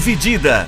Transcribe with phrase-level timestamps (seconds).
[0.00, 0.66] Dividida.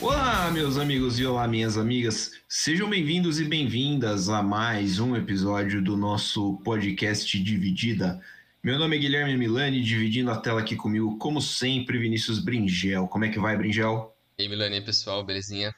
[0.00, 2.34] Olá, meus amigos e olá, minhas amigas.
[2.48, 8.22] Sejam bem-vindos e bem-vindas a mais um episódio do nosso podcast Dividida.
[8.62, 13.08] Meu nome é Guilherme Milani, dividindo a tela aqui comigo, como sempre, Vinícius Bringel.
[13.08, 14.16] Como é que vai, Bringel?
[14.38, 15.74] E aí, Milani, pessoal, belezinha?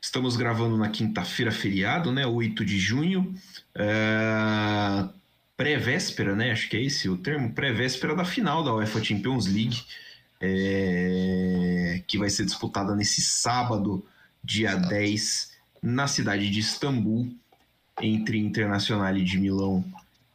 [0.00, 2.26] Estamos gravando na quinta-feira, feriado, né?
[2.26, 3.34] 8 de junho.
[3.74, 5.04] É...
[5.56, 6.52] Pré-véspera, né?
[6.52, 7.52] Acho que é esse o termo.
[7.52, 9.82] Pré-véspera da final da UEFA Champions League,
[10.40, 12.02] é...
[12.06, 14.04] que vai ser disputada nesse sábado,
[14.42, 14.88] dia Exato.
[14.88, 17.30] 10, na cidade de Istambul,
[18.00, 19.84] entre Internacional de Milão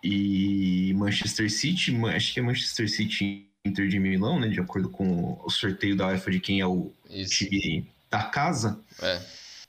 [0.04, 1.96] e Manchester City.
[2.05, 4.48] Acho que é Manchester City Inter de Milão, né?
[4.48, 7.46] De acordo com o sorteio da UEFA de quem é o Isso.
[7.46, 8.79] time da casa.
[9.02, 9.20] É.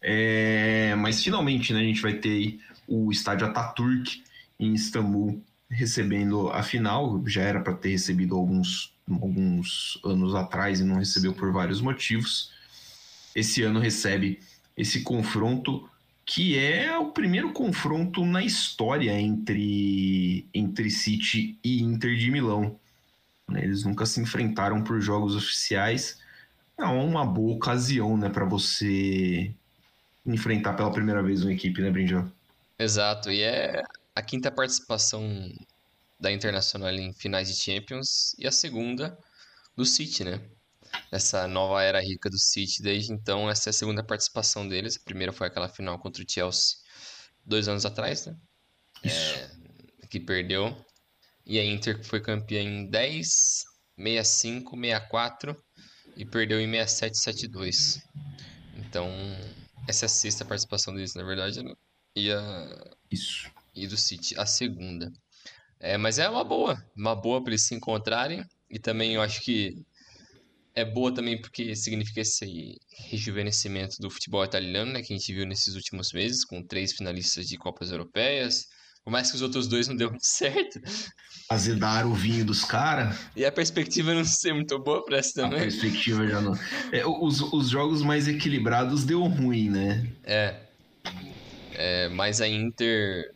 [0.08, 4.22] É, mas finalmente né, a gente vai ter o estádio Ataturk
[4.56, 7.20] em Istambul recebendo a final.
[7.26, 12.52] Já era para ter recebido alguns, alguns anos atrás e não recebeu por vários motivos.
[13.34, 14.38] Esse ano recebe
[14.76, 15.90] esse confronto
[16.24, 22.78] que é o primeiro confronto na história entre, entre City e Inter de Milão.
[23.52, 26.20] Eles nunca se enfrentaram por jogos oficiais.
[26.78, 29.52] É uma boa ocasião né, para você
[30.27, 32.30] enfrentar pela primeira vez uma equipe, né, Brinjão?
[32.78, 33.82] Exato, e é
[34.14, 35.52] a quinta participação
[36.19, 39.16] da Internacional em finais de Champions e a segunda
[39.77, 40.41] do City, né?
[41.10, 44.97] Essa nova era rica do City, desde então essa é a segunda participação deles.
[44.97, 46.77] A primeira foi aquela final contra o Chelsea
[47.44, 48.36] dois anos atrás, né?
[49.04, 50.77] É, que perdeu.
[51.44, 53.28] E a Inter foi campeã em 10,
[53.97, 55.56] 65, 64
[56.16, 58.02] e perdeu em 67, 72.
[58.77, 59.08] Então,
[59.88, 61.72] essa é a sexta participação deles, na verdade, né?
[62.14, 62.97] E a.
[63.10, 63.50] Isso.
[63.74, 65.12] E do City, a segunda.
[65.78, 66.82] É, mas é uma boa.
[66.97, 68.44] Uma boa para eles se encontrarem.
[68.70, 69.84] E também eu acho que
[70.75, 72.78] é boa também porque significa esse
[73.10, 75.02] rejuvenescimento do futebol italiano, né?
[75.02, 78.66] Que a gente viu nesses últimos meses, com três finalistas de Copas Europeias.
[79.06, 80.81] Por mais que os outros dois não deu muito certo.
[81.49, 83.17] Azedaram o vinho dos caras.
[83.37, 85.61] E a perspectiva não ser muito boa pra essa também.
[85.61, 86.59] A perspectiva já não.
[86.91, 90.11] É, os, os jogos mais equilibrados deu ruim, né?
[90.25, 90.56] É.
[91.75, 92.09] é.
[92.09, 93.33] Mas a Inter.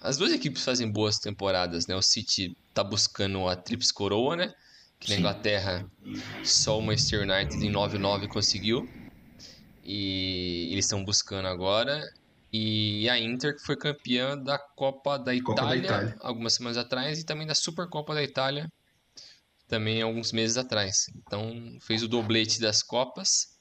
[0.00, 1.94] As duas equipes fazem boas temporadas, né?
[1.94, 4.54] O City tá buscando a Trips Coroa, né?
[4.98, 5.20] Que na Sim.
[5.20, 5.86] Inglaterra
[6.42, 8.88] só o Manchester United em 9-9 conseguiu.
[9.84, 12.10] E eles estão buscando agora.
[12.52, 16.76] E a Inter que foi campeã da Copa da Itália, Copa da Itália, algumas semanas
[16.76, 18.68] atrás e também da Supercopa da Itália
[19.70, 21.06] também alguns meses atrás.
[21.16, 23.56] Então fez o doblete das Copas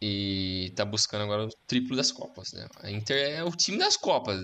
[0.00, 2.52] e tá buscando agora o triplo das Copas.
[2.52, 2.68] Né?
[2.82, 4.38] A Inter é o time das Copas.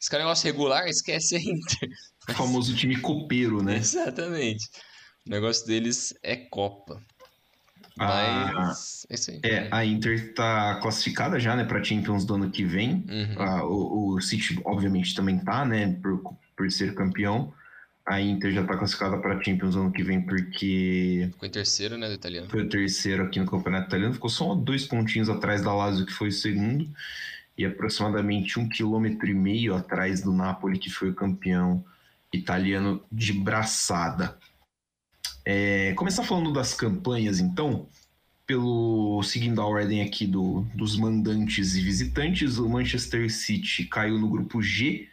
[0.00, 1.88] Esse cara é negócio regular, esquece a Inter.
[2.28, 3.76] O famoso time copeiro, né?
[3.78, 4.68] Exatamente.
[5.26, 7.00] O negócio deles é Copa.
[7.96, 9.06] Mas.
[9.08, 13.04] A, é, é, a Inter está classificada já, né, para Champions do ano que vem.
[13.08, 13.34] Uhum.
[13.38, 17.52] Ah, o, o, City, obviamente, também tá, né, por, por ser campeão.
[18.04, 21.28] A Inter já está classificada para Champions ano que vem porque.
[21.32, 22.48] Ficou em terceiro, né, do italiano.
[22.48, 24.14] Foi o terceiro aqui no Campeonato Italiano.
[24.14, 26.88] Ficou só dois pontinhos atrás da Lazio, que foi o segundo.
[27.58, 31.82] E aproximadamente um quilômetro e meio atrás do Napoli, que foi o campeão
[32.32, 34.36] italiano de braçada.
[35.48, 37.86] É, começar falando das campanhas, então,
[38.44, 44.28] pelo seguindo a ordem aqui do, dos mandantes e visitantes, o Manchester City caiu no
[44.28, 45.08] grupo G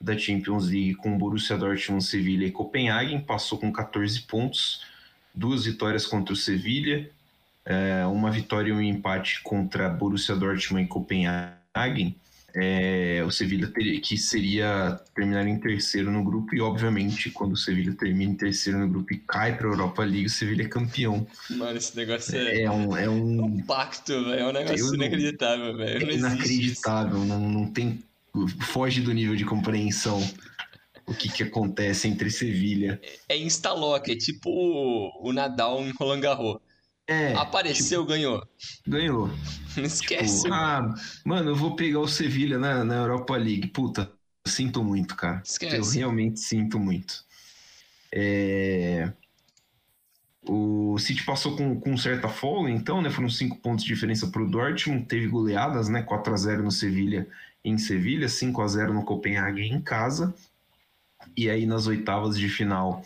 [0.00, 4.80] da Champions League com Borussia Dortmund, Sevilha e Copenhagen, passou com 14 pontos,
[5.34, 7.10] duas vitórias contra o Sevilha,
[7.66, 12.16] é, uma vitória e um empate contra Borussia Dortmund e Copenhagen
[12.56, 17.56] é, o Sevilha teria, que seria terminar em terceiro no grupo e obviamente quando o
[17.56, 20.68] Sevilha termina em terceiro no grupo e cai para a Europa League o Sevilha é
[20.68, 21.26] campeão.
[21.50, 23.44] Mano esse negócio é, é, um, é um...
[23.44, 24.40] um pacto velho.
[24.40, 26.10] É um negócio inacreditável velho.
[26.10, 27.98] É inacreditável não, não tem
[28.60, 30.20] foge do nível de compreensão
[31.06, 33.00] o que, que acontece entre Sevilha.
[33.28, 36.58] É, é instalock é tipo o, o Nadal em Roland Garros
[37.06, 38.48] é, Apareceu, tipo, ganhou.
[38.86, 39.28] Ganhou.
[39.76, 40.42] Não esquece.
[40.42, 43.68] Tipo, ah, mano, eu vou pegar o Sevilha na, na Europa League.
[43.68, 44.10] Puta,
[44.46, 45.42] sinto muito, cara.
[45.44, 45.76] Esquece.
[45.76, 47.24] Eu realmente sinto muito.
[48.12, 49.12] É...
[50.46, 53.10] O City passou com, com certa folga, então, né?
[53.10, 55.06] Foram cinco pontos de diferença para o Dortmund.
[55.06, 56.02] Teve goleadas, né?
[56.02, 57.26] 4 a 0 no Sevilha
[57.64, 60.34] em Sevilha, 5 a 0 no Copenhague em casa.
[61.36, 63.02] E aí nas oitavas de final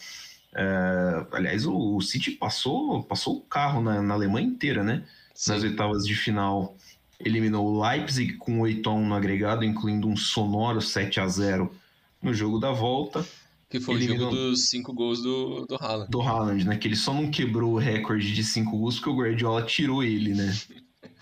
[0.60, 5.04] é, aliás, o, o, City passou, passou o carro na, na Alemanha inteira, né?
[5.32, 5.52] Sim.
[5.52, 6.76] Nas oitavas de final
[7.20, 11.72] eliminou o Leipzig com 8 a 1 no agregado, incluindo um sonoro 7 a 0
[12.20, 13.24] no jogo da volta.
[13.70, 14.28] Que foi eliminou...
[14.28, 16.10] o jogo dos 5 gols do, do Haaland.
[16.10, 16.76] Do Haaland, né?
[16.76, 20.34] Que ele só não quebrou o recorde de 5 gols porque o Guardiola tirou ele,
[20.34, 20.52] né?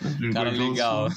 [0.32, 1.08] cara legal.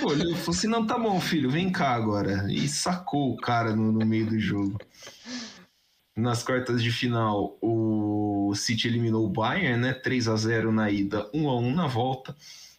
[0.00, 2.52] Pô, ele falou assim: não, tá bom, filho, vem cá agora.
[2.52, 4.80] E sacou o cara no, no meio do jogo.
[6.16, 9.92] Nas quartas de final, o City eliminou o Bayern, né?
[9.92, 12.36] 3 a 0 na ida, 1 a 1 na volta.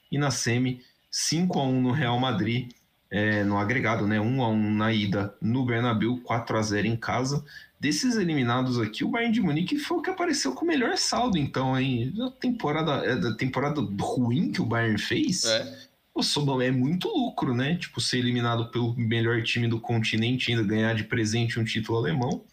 [0.10, 2.72] E na semi, 5 a 1 no Real Madrid,
[3.12, 4.22] é, no agregado, né?
[4.22, 7.44] 1 a 1 na ida no Bernabéu, 4 a 0 em casa.
[7.78, 11.38] Desses eliminados aqui, o Bayern de Munique foi o que apareceu com o melhor saldo,
[11.38, 12.14] então, hein?
[12.16, 15.76] Da temporada, é, da temporada ruim que o Bayern fez, é.
[16.64, 17.76] é muito lucro, né?
[17.76, 22.46] Tipo, ser eliminado pelo melhor time do continente, ainda ganhar de presente um título alemão.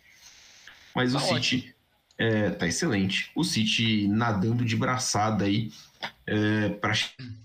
[0.94, 1.74] Mas tá o City
[2.18, 3.32] é, tá excelente.
[3.34, 5.72] O City nadando de braçada aí
[6.26, 6.92] é, para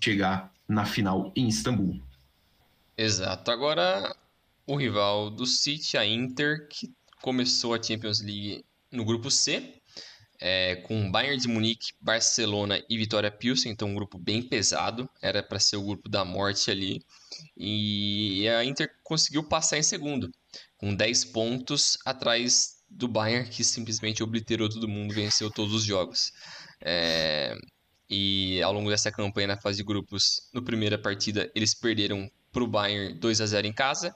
[0.03, 1.99] chegar na final em Istambul.
[2.97, 3.49] Exato.
[3.49, 4.15] Agora,
[4.65, 9.73] o rival do City, a Inter, que começou a Champions League no grupo C,
[10.39, 15.41] é, com Bayern de Munique, Barcelona e Vitória Pilsen, então um grupo bem pesado, era
[15.41, 17.03] para ser o grupo da morte ali.
[17.55, 20.31] E a Inter conseguiu passar em segundo,
[20.77, 26.33] com 10 pontos atrás do Bayern, que simplesmente obliterou todo mundo, venceu todos os jogos.
[26.81, 27.55] É,
[28.09, 32.63] e ao longo dessa campanha na fase de grupos, no primeira partida, eles perderam para
[32.63, 34.15] o Bayern 2 a 0 em casa,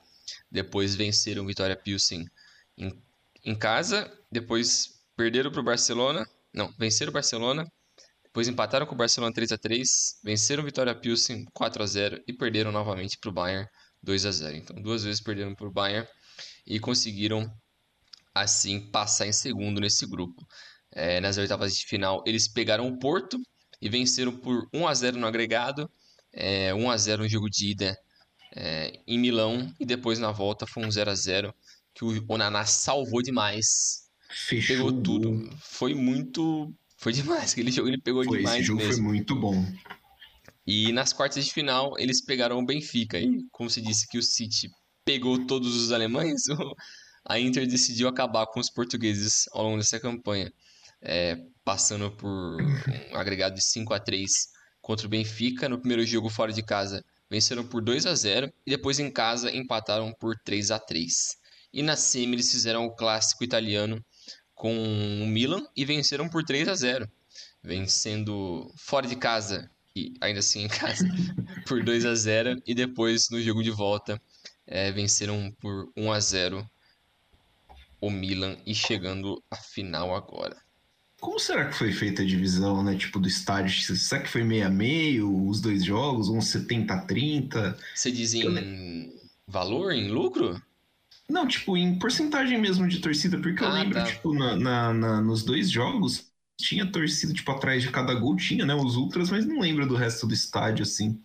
[0.50, 2.26] depois venceram Vitória Pilsen
[2.76, 2.92] em,
[3.46, 7.72] em casa, depois perderam para o Barcelona, não, venceram o Barcelona,
[8.24, 12.34] depois empataram com o Barcelona 3 a 3 venceram Vitória Pilsen 4 a 0 e
[12.34, 13.68] perderam novamente para o Bayern
[14.02, 16.08] 2 a 0 Então, duas vezes perderam para o Bayern
[16.66, 17.52] e conseguiram,
[18.34, 20.46] assim, passar em segundo nesse grupo.
[20.92, 23.38] É, nas oitavas de final, eles pegaram o Porto
[23.82, 25.90] e venceram por 1 a 0 no agregado,
[26.34, 27.98] é, 1 a 0 no jogo de ida
[28.56, 31.54] é, em Milão e depois na volta foi um 0 a 0
[31.94, 34.10] que o Onaná salvou demais.
[34.30, 34.76] Fechou.
[34.76, 35.50] Pegou tudo.
[35.60, 36.74] Foi muito.
[36.98, 37.52] Foi demais.
[37.52, 38.58] Aquele jogo ele pegou foi, demais.
[38.58, 39.04] Esse jogo mesmo.
[39.04, 39.66] foi muito bom.
[40.66, 43.20] E nas quartas de final eles pegaram o Benfica.
[43.20, 44.70] E como se disse que o City
[45.04, 46.44] pegou todos os alemães,
[47.26, 50.52] a Inter decidiu acabar com os portugueses ao longo dessa campanha.
[51.04, 54.30] É, passando por um agregado de 5 a 3
[54.82, 55.70] contra o Benfica.
[55.70, 59.56] No primeiro jogo fora de casa, venceram por 2 a 0 e depois em casa
[59.56, 61.38] empataram por 3 a 3.
[61.74, 64.04] E na semi eles fizeram o clássico italiano
[64.54, 67.10] com o Milan e venceram por 3 a 0,
[67.64, 71.06] vencendo fora de casa e ainda assim em casa
[71.66, 74.22] por 2 a 0 e depois no jogo de volta
[74.68, 76.70] é, venceram por 1 a 0
[78.02, 80.58] o Milan e chegando à final agora.
[81.22, 82.96] Como será que foi feita a divisão, né?
[82.96, 83.96] Tipo, do estádio?
[83.96, 87.78] Será que foi meio a meio, os dois jogos, uns 70 a 30?
[87.94, 89.14] Você diz em
[89.48, 90.60] valor, em lucro?
[91.30, 94.04] Não, tipo, em porcentagem mesmo de torcida, porque ah, eu lembro, tá.
[94.04, 98.66] tipo, na, na, na, nos dois jogos tinha torcida, tipo, atrás de cada gol, tinha,
[98.66, 98.74] né?
[98.74, 101.22] Os ultras, mas não lembro do resto do estádio, assim.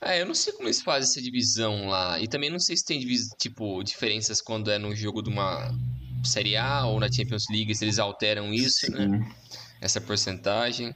[0.00, 2.20] É, eu não sei como eles fazem essa divisão lá.
[2.20, 3.00] E também não sei se tem,
[3.38, 5.72] tipo, diferenças quando é no jogo de uma
[6.26, 8.98] Série A ou na Champions League, se eles alteram isso, né?
[8.98, 9.08] Sim.
[9.08, 9.34] né?
[9.80, 10.94] Essa porcentagem.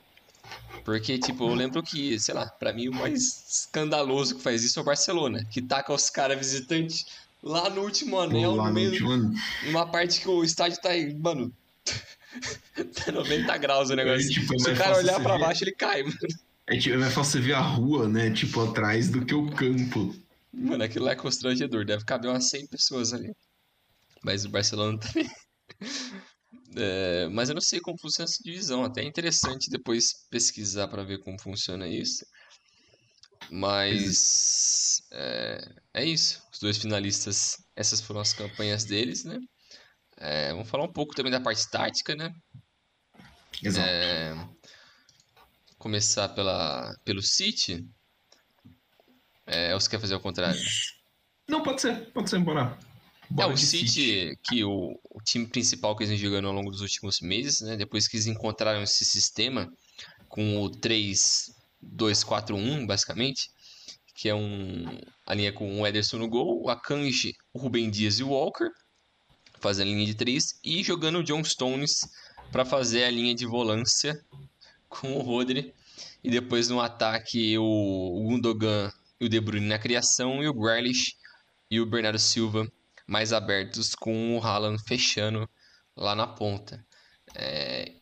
[0.85, 4.78] Porque, tipo, eu lembro que, sei lá, para mim o mais escandaloso que faz isso
[4.78, 7.04] é o Barcelona, que taca os caras visitantes
[7.43, 8.90] lá no último anel, lá no meio.
[8.90, 9.35] Último...
[9.66, 11.52] Numa parte que o estádio tá aí, mano.
[13.04, 14.26] tá 90 graus o negócio.
[14.26, 16.16] É, tipo, Se o cara olhar pra baixo, ele cai, mano.
[16.66, 18.31] É, tipo, é mais fácil você ver a rua, né?
[18.31, 20.14] Tipo, atrás do que o campo.
[20.52, 21.85] Mano, aquilo lá é constrangedor.
[21.85, 23.33] Deve caber umas 100 pessoas ali.
[24.23, 25.31] Mas o Barcelona também.
[26.77, 28.85] É, mas eu não sei como funciona essa divisão.
[28.85, 32.25] Até é interessante depois pesquisar para ver como funciona isso.
[33.50, 36.41] Mas é, é, isso.
[36.53, 39.39] Os dois finalistas, essas foram as campanhas deles, né?
[40.17, 42.33] É, vamos falar um pouco também da parte tática, né?
[43.62, 43.89] Exato.
[43.89, 44.49] É,
[45.79, 47.85] começar pela, pelo City.
[49.47, 50.61] É, ou você quer fazer o contrário?
[51.49, 52.12] Não, pode ser.
[52.12, 52.79] Pode ser, bora.
[53.38, 56.70] É, o City, City, que o, o, time principal que eles vêm jogando ao longo
[56.70, 57.76] dos últimos meses, né?
[57.76, 59.72] Depois que eles encontraram esse sistema
[60.28, 63.50] com o 3-2-4-1, basicamente,
[64.14, 64.84] que é um,
[65.25, 68.68] a linha com o Ederson no gol, o Akanji, o Rubem Dias e o Walker,
[69.60, 72.00] fazendo a linha de 3, e jogando o John Stones
[72.50, 74.20] para fazer a linha de volância
[74.88, 75.72] com o Rodri.
[76.22, 81.14] E depois no ataque o Gundogan e o De Bruyne na criação, e o Grealish
[81.70, 82.70] e o Bernardo Silva
[83.11, 85.50] mais abertos com o Haaland fechando
[85.97, 86.87] lá na ponta.
[87.35, 87.93] É,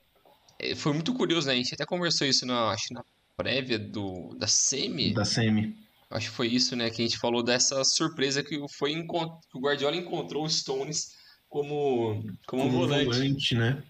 [0.58, 1.54] é, foi muito curioso, né?
[1.54, 3.02] A gente até conversou isso na, acho, na
[3.34, 5.14] prévia do, da Semi.
[5.14, 5.74] Da Semi.
[6.10, 9.60] Acho que foi isso, né, que a gente falou dessa surpresa que foi que o
[9.60, 11.14] Guardiola encontrou o Stones
[11.48, 13.04] como, como, como um volante.
[13.04, 13.82] volante, né?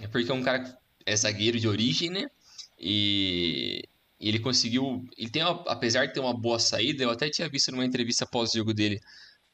[0.00, 0.74] É porque é um cara que
[1.04, 2.30] é zagueiro de origem, né?
[2.78, 3.82] E
[4.18, 5.04] ele conseguiu.
[5.16, 8.26] Ele tem, uma, apesar de ter uma boa saída, eu até tinha visto numa entrevista
[8.26, 9.00] pós-jogo dele,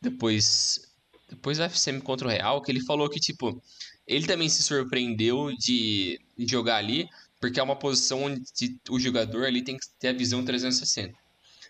[0.01, 0.88] depois,
[1.29, 3.63] depois do FCM contra o Real, que ele falou que, tipo,
[4.07, 7.09] ele também se surpreendeu de, jogar ali,
[7.41, 8.43] porque é uma posição onde
[8.89, 11.15] o jogador ali tem que ter a visão 360.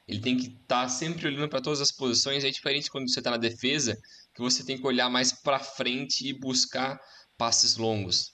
[0.07, 2.45] Ele tem que estar tá sempre olhando para todas as posições.
[2.45, 3.99] É diferente quando você está na defesa,
[4.35, 6.99] que você tem que olhar mais para frente e buscar
[7.37, 8.33] passes longos.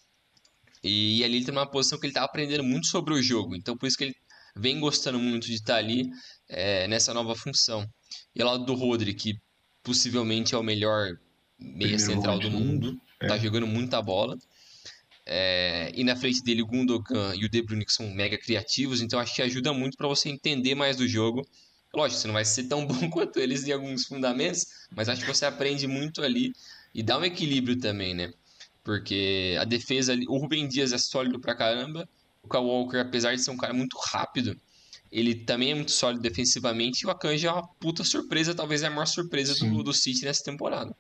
[0.83, 3.57] E, ali ele tem uma posição que ele está aprendendo muito sobre o jogo.
[3.57, 4.17] Então por isso que ele
[4.55, 6.09] vem gostando muito de estar tá ali
[6.49, 7.89] é, nessa nova função.
[8.35, 9.35] E ao lado do Rodri, que
[9.85, 11.17] possivelmente é o melhor
[11.59, 13.39] meia central do mundo, é.
[13.39, 14.37] jogando muita bola.
[15.27, 19.01] É, e na frente dele o Gundogan e o De Bruyne que são mega criativos,
[19.01, 21.47] então acho que ajuda muito para você entender mais do jogo.
[21.95, 25.29] Lógico, você não vai ser tão bom quanto eles em alguns fundamentos, mas acho que
[25.29, 26.53] você aprende muito ali
[26.95, 28.33] e dá um equilíbrio também, né?
[28.83, 32.07] Porque a defesa ali, o Rubem Dias é sólido pra caramba,
[32.43, 34.59] o Kyle Walker, apesar de ser um cara muito rápido,
[35.15, 38.89] ele também é muito sólido defensivamente e o Akanji é uma puta surpresa, talvez é
[38.89, 40.95] a maior surpresa do, do City nessa temporada.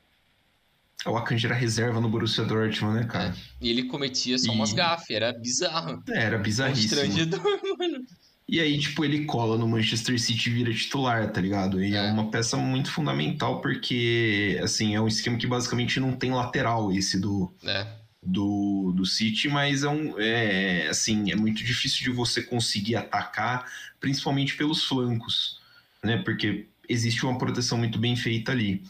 [1.05, 3.31] O Akanji era reserva no Borussia Dortmund, né, cara?
[3.31, 3.35] É.
[3.61, 4.55] E ele cometia só e...
[4.55, 6.01] umas gafes, era bizarro.
[6.09, 7.01] É, era bizarríssimo.
[7.01, 8.07] Constrangedor, mano.
[8.47, 11.83] E aí, tipo, ele cola no Manchester City e vira titular, tá ligado?
[11.83, 12.07] E é.
[12.07, 12.13] é.
[12.13, 17.19] uma peça muito fundamental porque, assim, é um esquema que basicamente não tem lateral esse
[17.19, 17.87] do, é.
[18.25, 23.71] Do, do City, mas é um, é, assim, é muito difícil de você conseguir atacar,
[24.01, 25.61] principalmente pelos flancos,
[26.03, 26.17] né?
[26.19, 28.83] Porque existe uma proteção muito bem feita ali.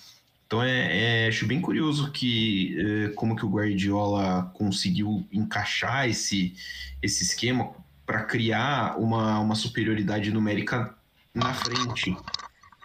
[0.47, 6.55] Então é, é, acho bem curioso que é, como que o Guardiola conseguiu encaixar esse,
[7.03, 7.73] esse esquema
[8.07, 10.95] para criar uma, uma superioridade numérica
[11.35, 12.17] na frente,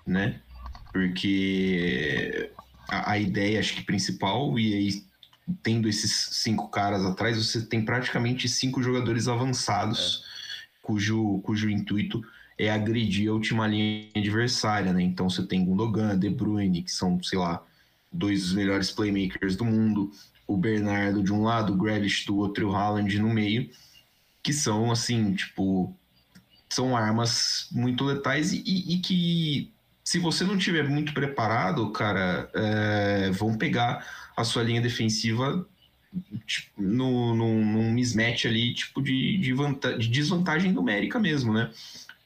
[0.07, 0.39] né?
[0.91, 2.51] Porque
[2.87, 5.08] a, a ideia, acho que principal, e aí
[5.61, 10.79] tendo esses cinco caras atrás, você tem praticamente cinco jogadores avançados, é.
[10.81, 12.21] cujo, cujo intuito
[12.57, 15.01] é agredir a última linha adversária, né?
[15.01, 17.63] Então você tem Gundogan, De Bruyne, que são, sei lá,
[18.11, 20.11] dois dos melhores playmakers do mundo,
[20.45, 23.69] o Bernardo de um lado, o Grealish do outro e o Haaland no meio,
[24.43, 25.95] que são, assim, tipo,
[26.69, 29.71] são armas muito letais e, e que,
[30.03, 35.65] se você não tiver muito preparado, cara, é, vão pegar a sua linha defensiva
[36.45, 39.53] tipo, no, no, num mismatch ali, tipo, de, de,
[39.99, 41.71] de desvantagem numérica mesmo, né?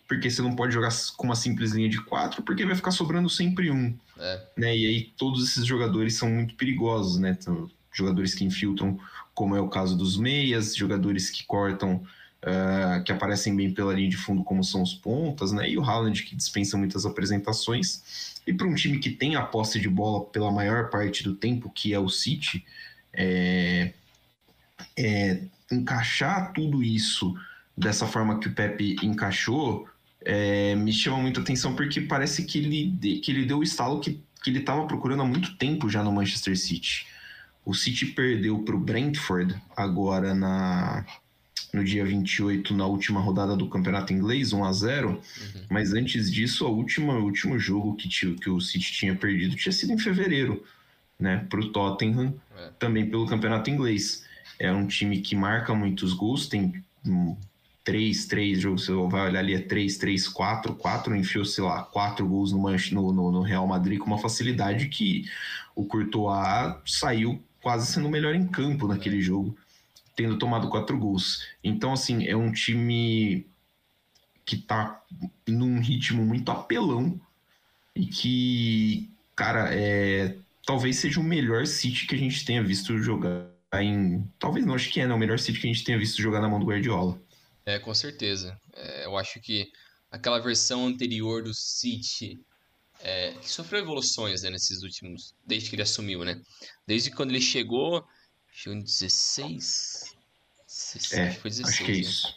[0.07, 3.29] porque você não pode jogar com uma simples linha de quatro, porque vai ficar sobrando
[3.29, 3.95] sempre um.
[4.19, 4.41] É.
[4.57, 4.77] Né?
[4.77, 7.35] E aí todos esses jogadores são muito perigosos, né?
[7.39, 8.99] Então, jogadores que infiltram,
[9.33, 12.03] como é o caso dos meias, jogadores que cortam,
[12.43, 15.69] uh, que aparecem bem pela linha de fundo, como são os pontas, né?
[15.69, 18.32] E o Haaland, que dispensa muitas apresentações.
[18.45, 21.69] E para um time que tem a posse de bola pela maior parte do tempo,
[21.69, 22.65] que é o City,
[23.13, 23.93] é,
[24.97, 27.33] é, encaixar tudo isso
[27.75, 29.87] dessa forma que o Pepe encaixou
[30.25, 34.21] é, me chama muita atenção porque parece que ele, que ele deu o estalo que,
[34.41, 37.05] que ele estava procurando há muito tempo já no Manchester City.
[37.65, 41.05] O City perdeu para o Brentford agora na,
[41.73, 45.19] no dia 28, na última rodada do campeonato inglês, 1 a 0 uhum.
[45.69, 49.73] Mas antes disso, a última, o último jogo que, que o City tinha perdido tinha
[49.73, 50.63] sido em fevereiro,
[51.19, 51.45] né?
[51.49, 52.69] Para o Tottenham, é.
[52.77, 54.23] também pelo campeonato inglês.
[54.59, 56.83] É um time que marca muitos gols, tem
[57.83, 61.83] 3, 3 jogos, você vai olhar ali, é 3, 3, 4, 4, enfiou, sei lá,
[61.83, 62.61] 4 gols no,
[63.11, 65.25] no, no, Real Madrid com uma facilidade que
[65.75, 69.55] o Courtois saiu quase sendo o melhor em campo naquele jogo,
[70.15, 71.45] tendo tomado 4 gols.
[71.63, 73.47] Então, assim, é um time
[74.45, 75.03] que tá
[75.47, 77.19] num ritmo muito apelão
[77.95, 83.49] e que, cara, é, talvez seja o melhor City que a gente tenha visto jogar
[83.75, 84.27] em.
[84.39, 85.13] Talvez não, acho que é, né?
[85.13, 87.19] O melhor City que a gente tenha visto jogar na mão do Guardiola.
[87.65, 88.59] É, com certeza.
[88.75, 89.71] É, eu acho que
[90.11, 92.39] aquela versão anterior do City,
[92.99, 95.33] é, que sofreu evoluções né, nesses últimos.
[95.45, 96.41] Desde que ele assumiu, né?
[96.85, 98.05] Desde quando ele chegou.
[98.67, 100.15] Em 16.
[100.67, 101.67] 16 é, foi 16.
[101.67, 102.01] Acho que é né?
[102.01, 102.35] isso.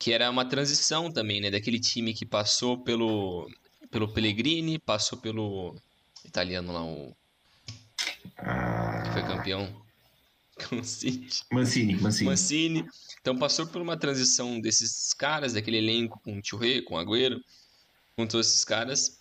[0.00, 1.50] Que era uma transição também, né?
[1.50, 3.48] Daquele time que passou pelo,
[3.90, 5.76] pelo Pellegrini, passou pelo
[6.24, 7.16] italiano lá, o.
[8.38, 9.02] Ah...
[9.04, 9.88] Que foi campeão.
[10.68, 11.44] Com City.
[11.52, 12.30] Mancini, Mancini.
[12.30, 12.84] Mancini.
[13.20, 17.40] Então passou por uma transição desses caras, daquele elenco com o Churré, com o Agüero,
[18.16, 19.20] com todos esses caras,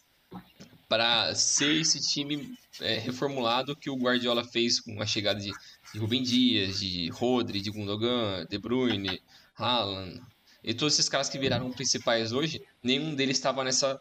[0.89, 5.51] para ser esse time é, reformulado que o Guardiola fez com a chegada de,
[5.97, 9.19] de Rubem Dias, de Rodri, de Gundogan, De Bruyne,
[9.55, 10.21] Haaland,
[10.63, 13.99] e todos esses caras que viraram principais hoje, nenhum deles estava nessa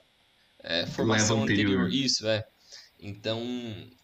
[0.62, 1.84] é, formação anterior.
[1.84, 1.92] anterior.
[1.92, 2.46] Isso, é.
[3.00, 3.42] Então,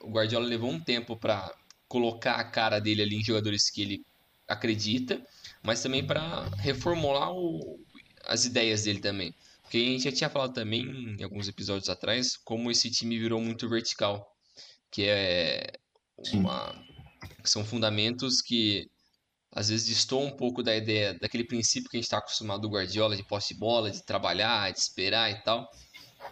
[0.01, 1.53] o Guardiola levou um tempo para
[1.87, 4.07] colocar a cara dele ali em jogadores que ele
[4.49, 5.21] acredita,
[5.63, 7.79] mas também para reformular o,
[8.25, 9.35] as ideias dele também.
[9.63, 13.41] Porque a gente já tinha falado também em alguns episódios atrás como esse time virou
[13.41, 14.31] muito vertical,
[14.91, 15.73] que é
[16.33, 16.75] uma
[17.45, 18.89] são fundamentos que
[19.55, 22.71] às vezes distou um pouco da ideia daquele princípio que a gente está acostumado do
[22.71, 25.69] Guardiola de posse de bola, de trabalhar, de esperar e tal.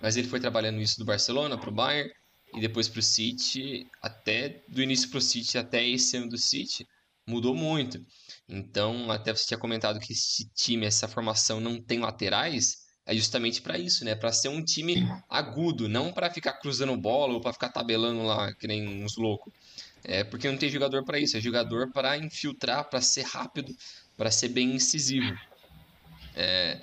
[0.01, 2.11] Mas ele foi trabalhando isso do Barcelona para o Bayern
[2.55, 6.39] e depois para o City, até do início para o City até esse ano do
[6.39, 6.87] City,
[7.27, 8.05] mudou muito.
[8.49, 13.61] Então, até você tinha comentado que esse time, essa formação não tem laterais, é justamente
[13.61, 14.15] para isso, né?
[14.15, 18.53] Para ser um time agudo, não para ficar cruzando bola ou para ficar tabelando lá
[18.55, 19.53] que nem uns loucos.
[20.03, 23.77] É porque não tem jogador para isso, é jogador para infiltrar, para ser rápido,
[24.17, 25.39] para ser bem incisivo.
[26.35, 26.79] É,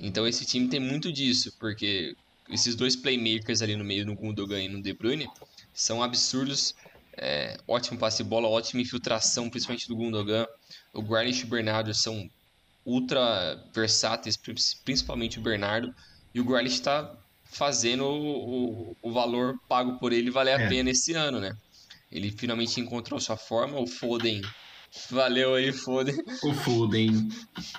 [0.00, 2.16] então esse time tem muito disso, porque
[2.48, 5.28] esses dois playmakers ali no meio, no Gundogan e no De Bruyne,
[5.72, 6.74] são absurdos.
[7.18, 10.46] É, ótimo passe de bola, ótima infiltração, principalmente do Gundogan.
[10.92, 12.28] O Grealish e o Bernardo são
[12.84, 14.38] ultra versáteis,
[14.84, 15.94] principalmente o Bernardo.
[16.34, 20.68] E o Grealish está fazendo o, o, o, valor pago por ele valer a é.
[20.68, 21.56] pena esse ano, né?
[22.16, 23.78] Ele finalmente encontrou sua forma.
[23.78, 24.40] O Foden.
[25.10, 26.16] Valeu aí, Foden.
[26.42, 27.28] O Foden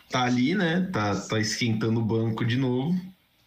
[0.09, 0.87] tá ali, né?
[0.93, 2.95] Tá, tá esquentando o banco de novo.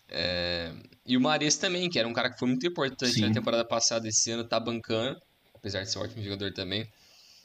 [0.08, 0.72] É...
[1.06, 3.20] E o Mares também, que era um cara que foi muito importante Sim.
[3.20, 5.20] na temporada passada, esse ano tá bancando,
[5.54, 6.88] apesar de ser um ótimo jogador também.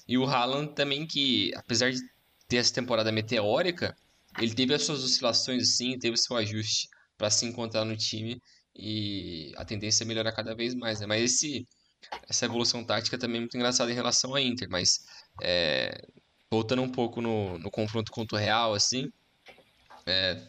[0.08, 2.00] E o Haaland também, que apesar de
[2.48, 3.96] ter essa temporada meteórica,
[4.40, 6.88] ele teve as suas oscilações sim, teve seu ajuste
[7.18, 8.40] para se encontrar no time
[8.75, 11.06] e a tendência é melhorar cada vez mais, né?
[11.06, 11.66] Mas esse
[12.28, 15.06] essa evolução tática também é muito engraçada em relação à Inter, mas
[15.42, 16.08] é,
[16.50, 19.12] voltando um pouco no, no confronto contra o Real, assim,
[20.06, 20.42] é,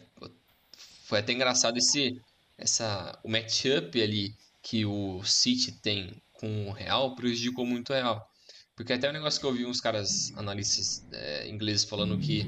[1.05, 2.21] foi até engraçado esse
[2.57, 8.27] essa o matchup ali que o City tem com o Real prejudicou muito o Real.
[8.75, 12.45] Porque até o um negócio que eu vi uns caras, analistas é, ingleses, falando que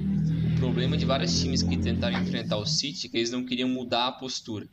[0.56, 3.68] o problema de vários times que tentaram enfrentar o City é que eles não queriam
[3.68, 4.70] mudar a postura.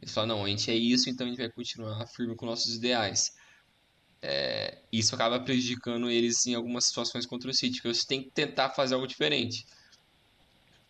[0.00, 2.74] Eles falaram, não, a gente é isso, então a gente vai continuar firme com nossos
[2.76, 3.34] ideais.
[4.26, 8.30] É, isso acaba prejudicando eles em algumas situações contra o City, porque você tem que
[8.30, 9.66] tentar fazer algo diferente.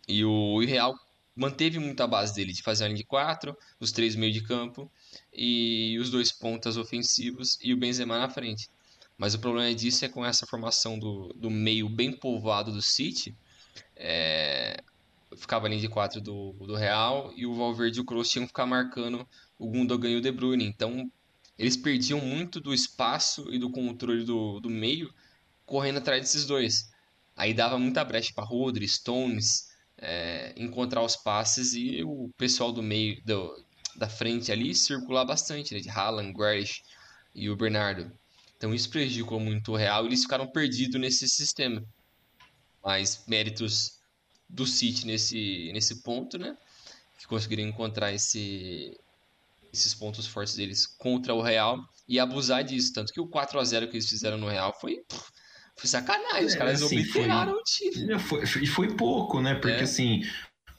[0.07, 0.95] E o Real
[1.35, 4.41] manteve muito a base dele de fazer a linha de quatro, os três meio de
[4.41, 4.89] campo
[5.33, 8.69] e os dois pontas ofensivos e o Benzema na frente.
[9.17, 13.35] Mas o problema disso é com essa formação do, do meio bem povoado do City,
[13.97, 14.77] é,
[15.35, 18.45] ficava a linha de quatro do, do Real e o Valverde e o Kroos tinham
[18.45, 19.27] que ficar marcando
[19.59, 20.65] o Gundogan e o De Bruyne.
[20.65, 21.11] Então
[21.57, 25.13] eles perdiam muito do espaço e do controle do, do meio
[25.65, 26.89] correndo atrás desses dois.
[27.35, 32.83] Aí dava muita brecha para Rodri, Stones, é, encontrar os passes e o pessoal do
[32.83, 33.65] meio, do,
[33.95, 35.79] da frente ali circular bastante, né?
[35.79, 36.83] De Haaland, Grealish
[37.33, 38.11] e o Bernardo.
[38.57, 41.83] Então isso prejudicou muito o Real e eles ficaram perdidos nesse sistema.
[42.83, 43.99] Mas méritos
[44.47, 46.55] do City nesse, nesse ponto, né?
[47.17, 48.97] Que conseguiram encontrar esse,
[49.79, 52.93] esses pontos fortes deles contra o Real e abusar disso.
[52.93, 55.03] Tanto que o 4 a 0 que eles fizeram no Real foi,
[55.77, 56.45] foi sacanagem.
[56.45, 58.15] Os é, caras assim, obliteraram o time.
[58.15, 59.55] E foi, foi, pouco, né?
[59.55, 59.83] Porque é.
[59.83, 60.23] assim,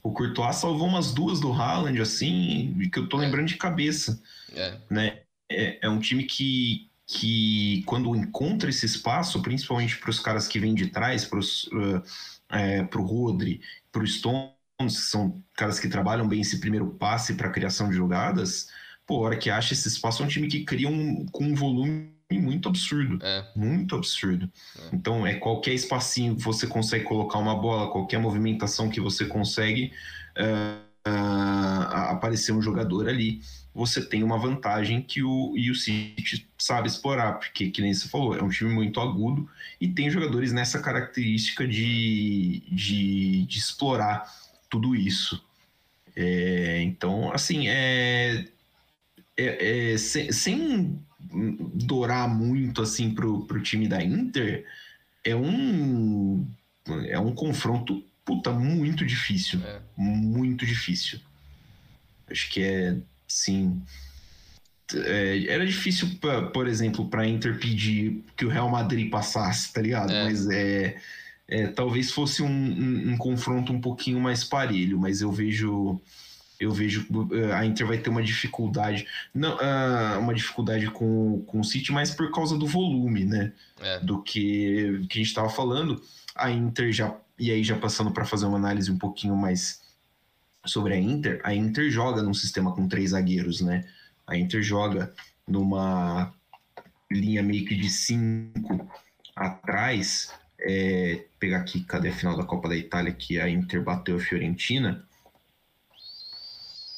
[0.03, 3.25] o Courtois salvou umas duas do Haaland, assim, que eu tô é.
[3.25, 4.21] lembrando de cabeça.
[4.53, 4.77] É.
[4.89, 5.21] Né?
[5.49, 10.59] É, é um time que, que, quando encontra esse espaço, principalmente para os caras que
[10.59, 12.03] vêm de trás, para uh,
[12.49, 17.33] é, o Rodri, para o Stones, que são caras que trabalham bem esse primeiro passe
[17.33, 18.69] para a criação de jogadas,
[19.07, 21.55] pô, a hora que acha esse espaço, é um time que cria um, com um
[21.55, 23.17] volume muito absurdo.
[23.23, 23.45] É.
[23.55, 24.51] Muito absurdo.
[24.77, 24.89] É.
[24.93, 29.93] Então, é qualquer espacinho que você consegue colocar uma bola, qualquer movimentação que você consegue
[30.37, 33.41] uh, uh, aparecer um jogador ali,
[33.73, 38.09] você tem uma vantagem que o, e o City sabe explorar, porque, que nem você
[38.09, 39.47] falou, é um time muito agudo
[39.79, 44.25] e tem jogadores nessa característica de, de, de explorar
[44.67, 45.41] tudo isso.
[46.15, 48.47] É, então, assim, é,
[49.37, 50.99] é, é sem, sem,
[51.73, 54.65] dourar muito assim pro, pro time da Inter,
[55.23, 56.45] é um
[57.07, 59.79] é um confronto puta muito difícil, é.
[59.97, 61.19] muito difícil.
[62.29, 62.97] Acho que é
[63.27, 63.81] sim.
[64.93, 69.81] É, era difícil, pra, por exemplo, para Inter pedir que o Real Madrid passasse, tá
[69.81, 70.11] ligado?
[70.11, 70.23] É.
[70.23, 70.97] Mas é,
[71.47, 75.99] é, talvez fosse um, um, um confronto um pouquinho mais parelho, mas eu vejo
[76.59, 81.59] eu vejo uh, a Inter vai ter uma dificuldade, não, uh, uma dificuldade com, com
[81.59, 83.53] o City, mas por causa do volume, né?
[83.79, 83.99] É.
[83.99, 86.01] Do que, que a gente estava falando.
[86.35, 89.81] A Inter já, e aí já passando para fazer uma análise um pouquinho mais
[90.65, 93.87] sobre a Inter, a Inter joga num sistema com três zagueiros, né?
[94.25, 95.13] A Inter joga
[95.47, 96.33] numa
[97.09, 98.89] linha meio que de cinco
[99.35, 100.33] atrás.
[100.59, 104.19] É, pegar aqui, cadê a final da Copa da Itália que a Inter bateu a
[104.19, 105.06] Fiorentina?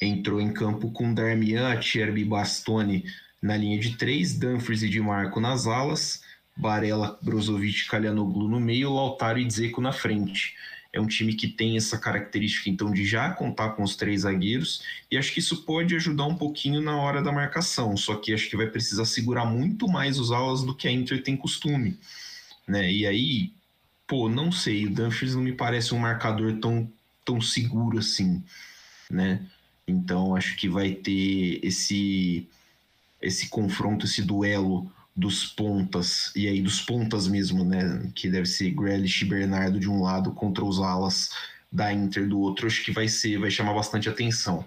[0.00, 3.04] Entrou em campo com Darmian, Acerbi Bastoni
[3.42, 6.22] na linha de três, Dumfries e Di Marco nas alas,
[6.56, 10.54] Barella, Brozovic, Kalhanoglu no meio, Lautaro e Dzeko na frente.
[10.92, 14.82] É um time que tem essa característica, então, de já contar com os três zagueiros,
[15.10, 18.50] e acho que isso pode ajudar um pouquinho na hora da marcação, só que acho
[18.50, 21.96] que vai precisar segurar muito mais os alas do que a Inter tem costume.
[22.66, 22.92] Né?
[22.92, 23.52] E aí,
[24.06, 26.90] pô, não sei, o Dumfries não me parece um marcador tão,
[27.24, 28.42] tão seguro assim,
[29.08, 29.40] né?
[29.90, 32.48] Então, acho que vai ter esse,
[33.20, 38.10] esse confronto, esse duelo dos pontas, e aí dos pontas mesmo, né?
[38.14, 41.30] Que deve ser Grealish e Bernardo de um lado contra os alas
[41.70, 44.66] da Inter do outro, acho que vai ser, vai chamar bastante atenção.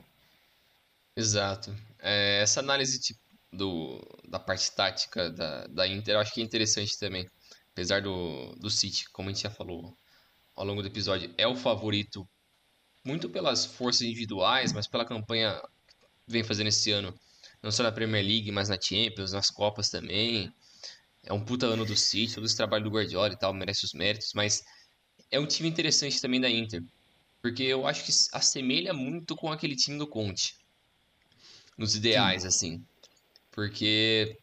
[1.15, 1.75] Exato.
[1.99, 3.19] É, essa análise tipo,
[3.51, 7.29] do, da parte tática da, da Inter, acho que é interessante também.
[7.71, 9.97] Apesar do, do City, como a gente já falou
[10.55, 12.27] ao longo do episódio, é o favorito
[13.03, 15.61] muito pelas forças individuais, mas pela campanha
[16.25, 17.13] que vem fazendo esse ano
[17.63, 20.53] não só na Premier League, mas na Champions, nas Copas também.
[21.23, 23.93] É um puta ano do City, todo esse trabalho do Guardiola e tal, merece os
[23.93, 24.61] méritos, mas
[25.31, 26.83] é um time interessante também da Inter,
[27.41, 30.57] porque eu acho que assemelha muito com aquele time do Conte,
[31.77, 32.47] nos ideais, Sim.
[32.49, 32.85] assim.
[33.49, 34.37] Porque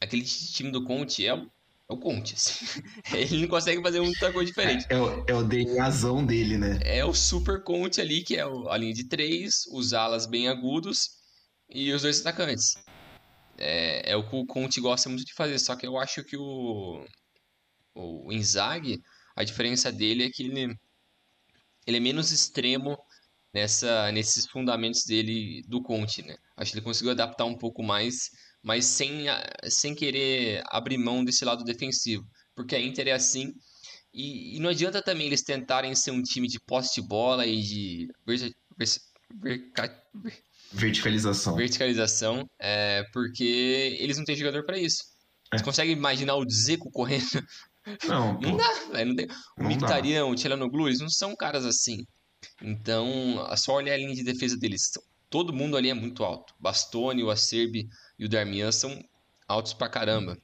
[0.00, 1.50] aquele time do Conte é o,
[1.88, 2.64] é o Conte, assim.
[3.14, 4.86] Ele não consegue fazer muita coisa diferente.
[4.88, 6.78] É, é, o, é o DNAzão dele, né?
[6.82, 11.10] É o super Conte ali, que é a linha de três, os alas bem agudos
[11.68, 12.76] e os dois atacantes.
[13.58, 16.36] É, é o que o Conte gosta muito de fazer, só que eu acho que
[16.36, 17.04] o,
[17.94, 19.00] o Inzaghi,
[19.36, 20.76] a diferença dele é que ele,
[21.86, 22.98] ele é menos extremo
[23.52, 26.36] nessa, nesses fundamentos dele do Conte, né?
[26.56, 28.30] Acho que ele conseguiu adaptar um pouco mais,
[28.64, 29.26] mas sem,
[29.68, 32.24] sem querer abrir mão desse lado defensivo,
[32.56, 33.52] porque a Inter é assim,
[34.12, 37.60] e, e não adianta também eles tentarem ser um time de poste de bola e
[37.60, 38.08] de
[40.72, 41.56] Verticalização.
[41.56, 45.04] Verticalização, é, porque eles não têm jogador para isso.
[45.52, 45.58] É.
[45.58, 47.24] Você consegue imaginar o Zico correndo?
[48.08, 49.10] Não, não dá, velho.
[49.10, 49.26] Não tem...
[49.58, 52.06] O Mictarian, o Tchelanoglu, eles não são caras assim.
[52.62, 54.90] Então, só olhar a linha de defesa deles.
[55.28, 56.54] Todo mundo ali é muito alto.
[56.58, 57.86] Bastoni, o Acerbi
[58.18, 59.04] e o Darmian são
[59.46, 60.38] altos pra caramba.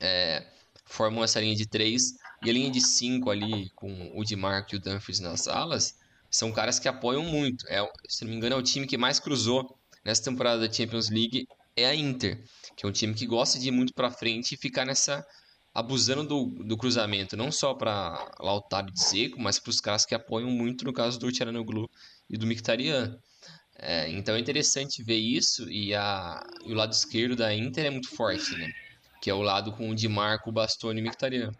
[0.00, 0.46] É,
[0.84, 2.14] formam essa linha de três.
[2.44, 5.98] E a linha de cinco ali, com o Di Marco e o Dumfries nas alas,
[6.30, 7.66] são caras que apoiam muito.
[7.68, 11.08] É, se não me engano, é o time que mais cruzou nessa temporada da Champions
[11.08, 12.42] League é a Inter,
[12.76, 15.26] que é um time que gosta de ir muito para frente e ficar nessa
[15.74, 20.14] abusando do, do cruzamento, não só para Lautaro e Seco, mas para os caras que
[20.14, 21.90] apoiam muito no caso do Tcharanoglu
[22.30, 23.18] e do Mkhitaryan.
[23.76, 27.90] É, então é interessante ver isso e, a, e o lado esquerdo da Inter é
[27.90, 28.72] muito forte, né?
[29.20, 31.52] Que é o lado com o Di Marco, Bastoni e Mkhitaryan.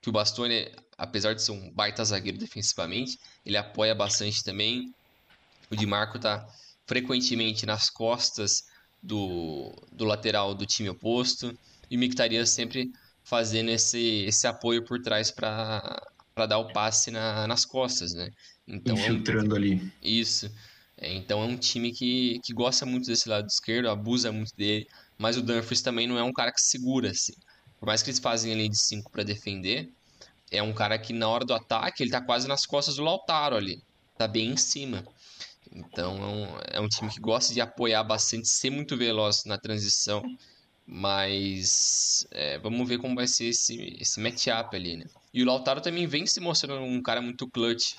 [0.00, 0.70] Que o Bastoni
[1.00, 4.94] apesar de ser um baita zagueiro defensivamente, ele apoia bastante também.
[5.70, 6.46] O Di Marco tá
[6.86, 8.64] frequentemente nas costas
[9.02, 11.58] do, do lateral do time oposto.
[11.90, 12.92] E o Mictarian sempre
[13.24, 16.02] fazendo esse, esse apoio por trás para
[16.36, 18.30] dar o passe na, nas costas, né?
[18.68, 19.92] Então, Infiltrando é um, ali.
[20.02, 20.52] Isso.
[21.00, 24.86] Então é um time que, que gosta muito desse lado esquerdo, abusa muito dele,
[25.16, 27.32] mas o Dumfries também não é um cara que segura, assim.
[27.78, 29.90] Por mais que eles fazem ali de 5 para defender,
[30.50, 33.56] é um cara que na hora do ataque ele tá quase nas costas do Lautaro
[33.56, 33.82] ali.
[34.18, 35.06] Tá bem em cima.
[35.72, 39.56] Então é um, é um time que gosta de apoiar bastante, ser muito veloz na
[39.56, 40.22] transição.
[40.86, 45.04] Mas é, vamos ver como vai ser esse, esse matchup ali, né?
[45.32, 47.94] E o Lautaro também vem se mostrando um cara muito clutch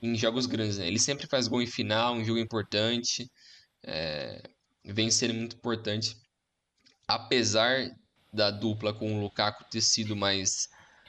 [0.00, 0.86] em jogos grandes, né?
[0.86, 3.30] Ele sempre faz gol em final, um jogo importante.
[3.82, 4.42] É,
[4.84, 6.16] vem sendo muito importante.
[7.06, 7.90] Apesar
[8.32, 10.68] da dupla com o Lukaku ter sido mais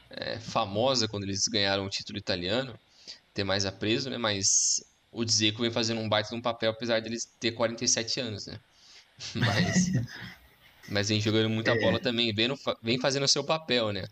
[0.10, 2.78] é, famosa quando eles ganharam o título italiano,
[3.34, 4.18] ter mais apreso, né?
[4.18, 8.48] Mas o Dzeko vem fazendo um baita de um papel, apesar deles ter 47 anos,
[8.48, 8.60] né?
[9.36, 9.92] Mas,
[10.88, 11.80] mas vem jogando muita é.
[11.82, 12.48] bola também, vem,
[12.82, 14.08] vem fazendo o seu papel, né?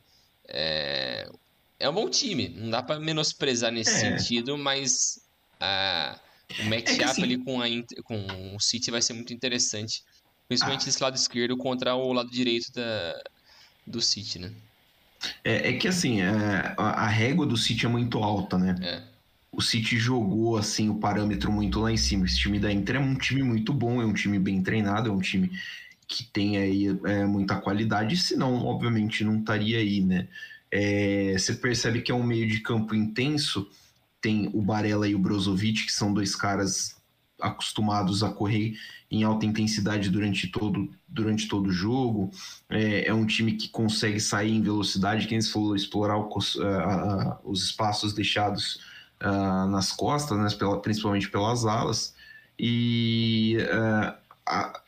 [0.50, 1.32] É,
[1.80, 4.18] é um bom time, não dá para menosprezar nesse é.
[4.18, 5.20] sentido, mas
[5.60, 6.20] a,
[6.60, 7.24] o matchup é assim...
[7.24, 7.68] ali com, a,
[8.04, 10.04] com o City vai ser muito interessante,
[10.48, 10.90] principalmente ah.
[10.90, 13.22] esse lado esquerdo contra o lado direito da,
[13.86, 14.52] do City, né?
[15.44, 18.76] É, é que assim, é, a, a, régua do City é muito alta, né?
[18.82, 19.02] É.
[19.52, 22.26] O City jogou assim o parâmetro muito lá em cima.
[22.26, 25.12] Esse time da Inter é um time muito bom, é um time bem treinado, é
[25.12, 25.52] um time
[26.08, 30.28] que tem aí é, muita qualidade, senão, obviamente, não estaria aí, né?
[30.72, 33.70] É, você percebe que é um meio de campo intenso,
[34.22, 36.98] tem o Barella e o Brozovic, que são dois caras
[37.40, 38.76] acostumados a correr
[39.10, 42.32] em alta intensidade durante todo, durante todo o jogo.
[42.70, 47.38] É, é um time que consegue sair em velocidade, quem se falou, explorar o, uh,
[47.44, 48.82] os espaços deixados
[49.22, 52.16] uh, nas costas, né, pela, principalmente pelas alas.
[52.60, 53.58] E
[54.46, 54.82] a,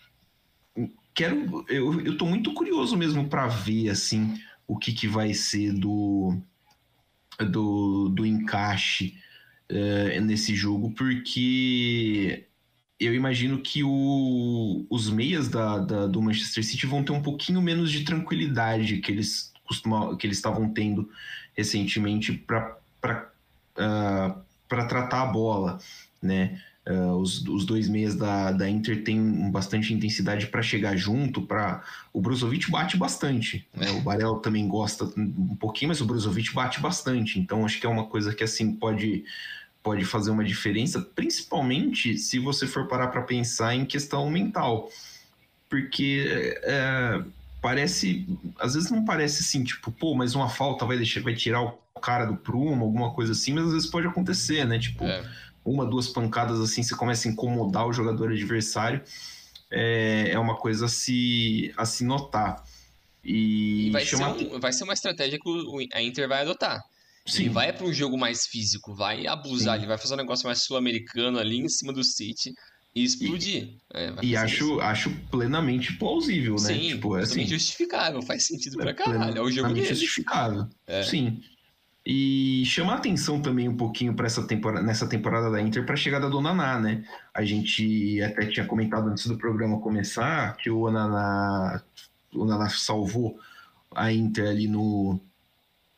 [1.20, 4.40] quero, eu, tô muito curioso mesmo para ver assim
[4.70, 6.38] o que, que vai ser do,
[7.40, 9.16] do, do encaixe
[9.72, 12.46] uh, nesse jogo, porque
[13.00, 17.60] eu imagino que o, os meias da, da, do Manchester City vão ter um pouquinho
[17.64, 19.52] menos de tranquilidade que eles
[20.18, 21.12] que eles estavam tendo
[21.56, 22.78] recentemente para
[23.78, 25.80] uh, para tratar a bola,
[26.22, 26.62] né?
[26.90, 31.44] Uh, os, os, dois meias da, da Inter têm bastante intensidade para chegar junto.
[31.44, 33.68] Para o Brozovic bate bastante.
[33.76, 33.92] Né?
[33.92, 37.40] O Barel também gosta um pouquinho, mas o Brozovic bate bastante.
[37.40, 39.24] Então acho que é uma coisa que assim pode
[39.84, 44.92] pode fazer uma diferença, principalmente se você for parar para pensar em questão mental,
[45.70, 46.26] porque
[46.64, 47.24] é,
[47.62, 48.28] parece,
[48.60, 51.72] às vezes não parece assim, tipo, pô, mas uma falta vai deixar, vai tirar o
[52.02, 54.80] cara do prumo, alguma coisa assim, mas às vezes pode acontecer, né?
[54.80, 55.24] Tipo, é.
[55.64, 59.02] uma, duas pancadas assim, você começa a incomodar o jogador adversário,
[59.72, 62.64] é, é uma coisa a se, a se notar.
[63.24, 66.82] E, e vai, ser um, vai ser uma estratégia que a Inter vai adotar.
[67.26, 67.44] Sim.
[67.44, 69.82] Ele vai para um jogo mais físico, vai abusar, Sim.
[69.82, 72.54] ele vai fazer um negócio mais sul-americano ali em cima do City
[72.96, 73.64] e explodir.
[73.64, 76.60] E, é, e acho, acho plenamente plausível, né?
[76.60, 79.38] Sim, tipo, é assim, justificável, faz sentido é pra caralho.
[79.38, 80.68] É o jogo justificável.
[80.88, 81.04] É.
[81.04, 81.42] Sim.
[82.06, 85.98] E chamar atenção também um pouquinho para essa temporada, nessa temporada da Inter para a
[85.98, 87.04] chegada do Naná, né?
[87.34, 91.84] A gente até tinha comentado antes do programa começar que o Naná,
[92.34, 93.38] o Naná salvou
[93.94, 95.20] a Inter ali no,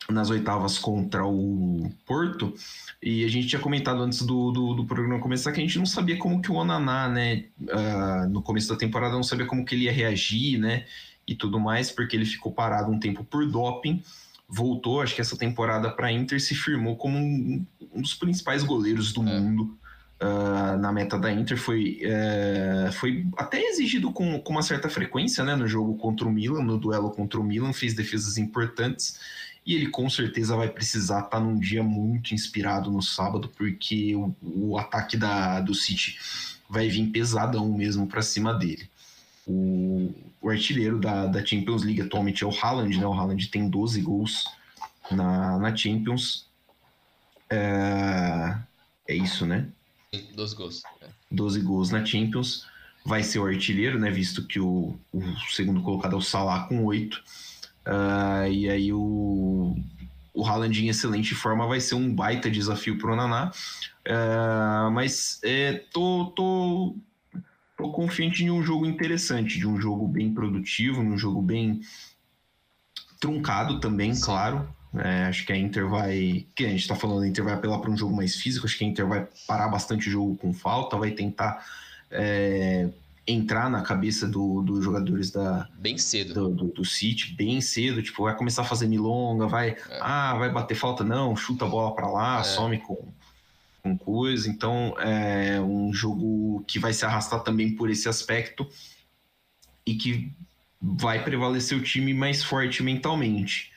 [0.09, 2.53] nas oitavas contra o Porto,
[3.01, 5.85] e a gente tinha comentado antes do, do, do, programa começar que a gente não
[5.85, 9.75] sabia como que o Onaná, né, uh, no começo da temporada, não sabia como que
[9.75, 10.85] ele ia reagir, né,
[11.27, 14.03] e tudo mais, porque ele ficou parado um tempo por doping,
[14.47, 18.63] voltou, acho que essa temporada para a Inter se firmou como um, um, dos principais
[18.63, 19.39] goleiros do é.
[19.39, 19.77] mundo
[20.21, 21.57] uh, na meta da Inter.
[21.57, 26.31] Foi, uh, foi até exigido com, com uma certa frequência né, no jogo contra o
[26.31, 29.17] Milan, no duelo contra o Milan, fez defesas importantes.
[29.65, 34.15] E ele com certeza vai precisar estar tá num dia muito inspirado no sábado, porque
[34.15, 36.17] o, o ataque da, do City
[36.69, 38.89] vai vir pesadão mesmo para cima dele.
[39.45, 43.05] O, o artilheiro da, da Champions League atualmente é o Haaland, né?
[43.05, 44.45] O Haaland tem 12 gols
[45.11, 46.47] na, na Champions.
[47.49, 48.57] É,
[49.07, 49.67] é isso, né?
[50.35, 50.81] 12 gols.
[51.01, 51.07] É.
[51.31, 52.65] 12 gols na Champions.
[53.05, 54.09] Vai ser o artilheiro, né?
[54.11, 57.21] Visto que o, o segundo colocado é o Salah com 8.
[57.85, 59.75] Uh, e aí o,
[60.33, 63.51] o Haaland em excelente forma vai ser um baita desafio para o Naná.
[64.07, 66.95] Uh, mas é, tô, tô,
[67.77, 71.81] tô confiante de um jogo interessante, de um jogo bem produtivo, um jogo bem
[73.19, 74.67] truncado também, claro.
[74.93, 76.45] É, acho que a Inter vai.
[76.53, 78.65] Que a gente está falando, a Inter vai apelar para um jogo mais físico.
[78.65, 81.65] Acho que a Inter vai parar bastante o jogo com falta, vai tentar
[82.09, 82.89] é,
[83.25, 85.67] entrar na cabeça dos do jogadores da.
[85.77, 86.33] Bem cedo.
[86.33, 88.01] Do, do, do, City, bem cedo.
[88.01, 89.69] Tipo, vai começar a fazer milonga, vai.
[89.69, 89.99] É.
[90.01, 91.03] Ah, vai bater falta?
[91.03, 92.43] Não, chuta a bola para lá, é.
[92.43, 93.11] some com
[93.83, 94.49] com coisa.
[94.49, 98.67] Então é um jogo que vai se arrastar também por esse aspecto
[99.85, 100.31] e que
[100.79, 103.71] vai prevalecer o time mais forte mentalmente.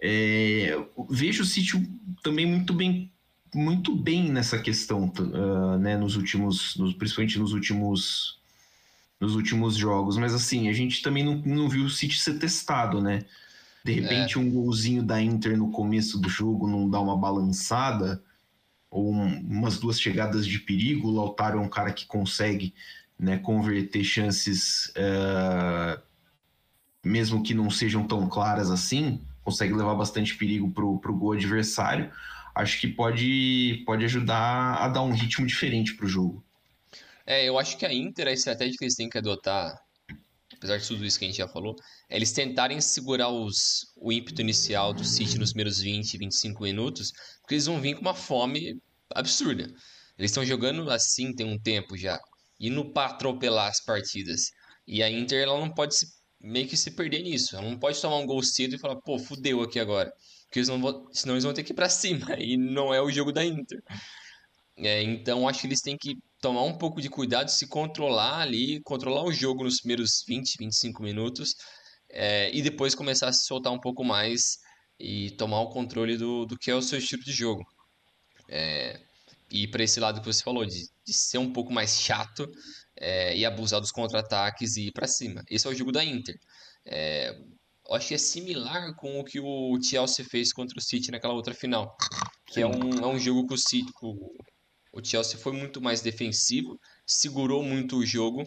[0.00, 0.76] É,
[1.08, 1.88] vejo o City
[2.22, 3.10] também muito bem
[3.54, 8.40] muito bem nessa questão, uh, né, nos últimos, nos, principalmente nos últimos
[9.24, 13.00] nos últimos jogos, mas assim, a gente também não, não viu o City ser testado,
[13.00, 13.24] né?
[13.82, 14.40] De repente, é.
[14.40, 18.22] um golzinho da Inter no começo do jogo não dá uma balançada,
[18.90, 21.08] ou um, umas duas chegadas de perigo.
[21.08, 22.74] O Lautaro é um cara que consegue
[23.18, 26.00] né, converter chances, uh,
[27.02, 32.10] mesmo que não sejam tão claras assim, consegue levar bastante perigo para o gol adversário.
[32.54, 36.43] Acho que pode, pode ajudar a dar um ritmo diferente para o jogo.
[37.26, 39.74] É, eu acho que a Inter, a estratégia que eles têm que adotar,
[40.56, 41.74] apesar de tudo isso que a gente já falou,
[42.08, 47.12] é eles tentarem segurar os, o ímpeto inicial do City nos primeiros 20, 25 minutos,
[47.40, 48.80] porque eles vão vir com uma fome
[49.14, 49.64] absurda.
[50.18, 52.20] Eles estão jogando assim tem um tempo já,
[52.60, 54.50] indo para atropelar as partidas.
[54.86, 56.06] E a Inter ela não pode se,
[56.40, 57.56] meio que se perder nisso.
[57.56, 60.12] Ela não pode tomar um gol cedo e falar, pô, fudeu aqui agora.
[60.44, 62.26] Porque eles não vão, senão eles vão ter que ir para cima.
[62.38, 63.82] E não é o jogo da Inter.
[64.76, 68.78] É, então acho que eles têm que tomar um pouco de cuidado, se controlar ali,
[68.82, 71.54] controlar o jogo nos primeiros 20, 25 minutos.
[72.10, 74.58] É, e depois começar a se soltar um pouco mais
[75.00, 77.64] e tomar o controle do, do que é o seu estilo de jogo.
[78.50, 79.00] É,
[79.50, 82.46] ir para esse lado que você falou, de, de ser um pouco mais chato
[82.94, 85.42] é, e abusar dos contra-ataques e ir para cima.
[85.48, 86.36] Esse é o jogo da Inter.
[86.84, 87.34] É,
[87.90, 91.54] acho que é similar com o que o Chelsea fez contra o City naquela outra
[91.54, 91.96] final.
[92.48, 93.90] Que é um, é um jogo que o City.
[94.02, 94.30] O,
[94.94, 98.46] o Chelsea foi muito mais defensivo, segurou muito o jogo.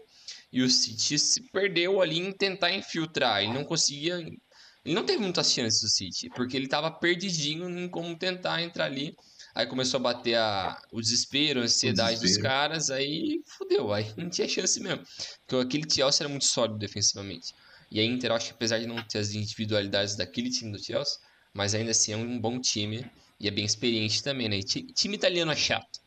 [0.51, 3.43] E o City se perdeu ali em tentar infiltrar.
[3.43, 4.15] Ele não conseguia.
[4.15, 8.85] Ele não teve muitas chances do City, porque ele estava perdidinho em como tentar entrar
[8.85, 9.13] ali.
[9.53, 12.43] Aí começou a bater a, o desespero, a ansiedade desespero.
[12.43, 15.03] dos caras, aí fudeu, aí não tinha chance mesmo.
[15.45, 17.53] Porque aquele Chelsea era muito sólido defensivamente.
[17.91, 21.17] E a Inter, acho que apesar de não ter as individualidades daquele time do Chelsea,
[21.53, 23.05] mas ainda assim é um bom time
[23.39, 24.59] e é bem experiente também, né?
[24.59, 25.99] E time italiano é chato.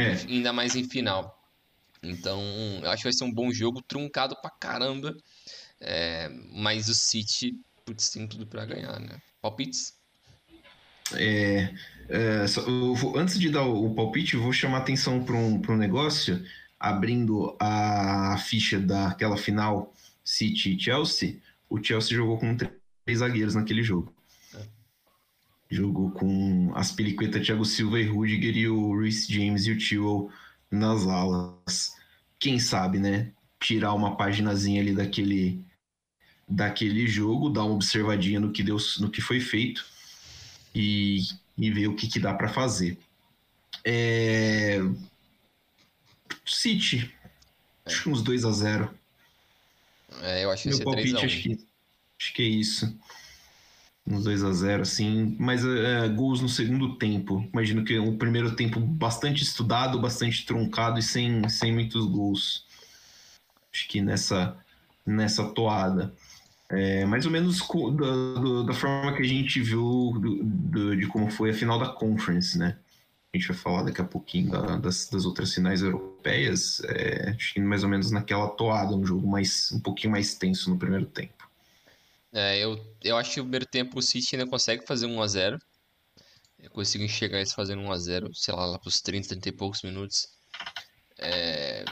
[0.00, 0.12] É.
[0.28, 1.38] Ainda mais em final.
[2.02, 2.42] Então,
[2.82, 5.14] eu acho que vai ser um bom jogo, truncado pra caramba.
[5.80, 9.20] É, mas o City, putz, tem tudo pra ganhar, né?
[9.40, 9.94] Palpites?
[11.14, 11.74] É,
[12.08, 12.62] é só,
[12.94, 16.44] vou, antes de dar o, o, palpite, eu vou chamar atenção para um, um negócio,
[16.78, 19.92] abrindo a ficha daquela final
[20.24, 24.14] City e Chelsea, o Chelsea jogou com três zagueiros naquele jogo.
[25.70, 30.30] Jogou com as peliquetas Thiago Silva e Rudiger e o Reece James e o Tio
[30.70, 31.94] nas alas.
[32.38, 33.32] Quem sabe, né?
[33.60, 35.64] Tirar uma paginazinha ali daquele
[36.48, 39.86] daquele jogo, dar uma observadinha no que deu, no que foi feito
[40.74, 41.20] e,
[41.56, 42.98] e ver o que, que dá para fazer.
[43.84, 44.78] É...
[46.44, 47.08] City,
[47.86, 49.00] acho que uns 2 a 0
[50.22, 51.66] é, eu acho que Meu palpite, acho que,
[52.18, 52.98] acho que é isso.
[54.06, 55.36] Uns 2 a 0 assim.
[55.38, 57.48] Mas é, gols no segundo tempo.
[57.52, 62.66] Imagino que o primeiro tempo bastante estudado, bastante truncado e sem, sem muitos gols.
[63.72, 64.56] Acho que nessa,
[65.06, 66.12] nessa toada.
[66.68, 71.28] É, mais ou menos da, da, forma que a gente viu do, do, de como
[71.28, 72.76] foi a final da Conference, né?
[73.32, 76.80] A gente vai falar daqui a pouquinho da, das, das, outras finais europeias.
[76.84, 80.70] É, acho que mais ou menos naquela toada, um jogo mais, um pouquinho mais tenso
[80.70, 81.39] no primeiro tempo.
[82.32, 85.58] É, eu, eu acho que o primeiro tempo o City ainda consegue fazer 1x0.
[86.58, 90.28] Eu consigo enxergar eles fazendo 1x0, sei lá, lá pros 30, 30 e poucos minutos.
[91.18, 91.84] É,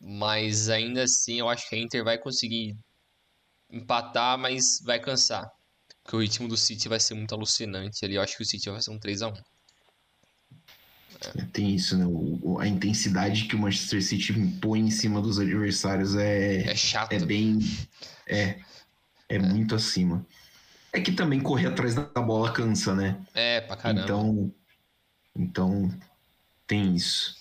[0.00, 2.76] mas ainda assim, eu acho que a Inter vai conseguir
[3.70, 5.50] empatar, mas vai cansar.
[6.02, 8.14] Porque o ritmo do City vai ser muito alucinante ali.
[8.14, 9.42] Eu acho que o City vai ser um 3x1.
[11.20, 12.06] É, tem isso, né?
[12.06, 16.62] O, a intensidade que o Manchester City impõe em cima dos adversários é.
[16.62, 17.12] É chato.
[17.12, 17.58] É bem.
[18.26, 18.58] É.
[19.28, 19.38] É, é.
[19.38, 20.26] muito acima.
[20.92, 23.20] É que também correr atrás da bola cansa, né?
[23.34, 24.02] É, pra caramba.
[24.02, 24.54] Então.
[25.36, 25.98] Então.
[26.66, 27.36] Tem isso.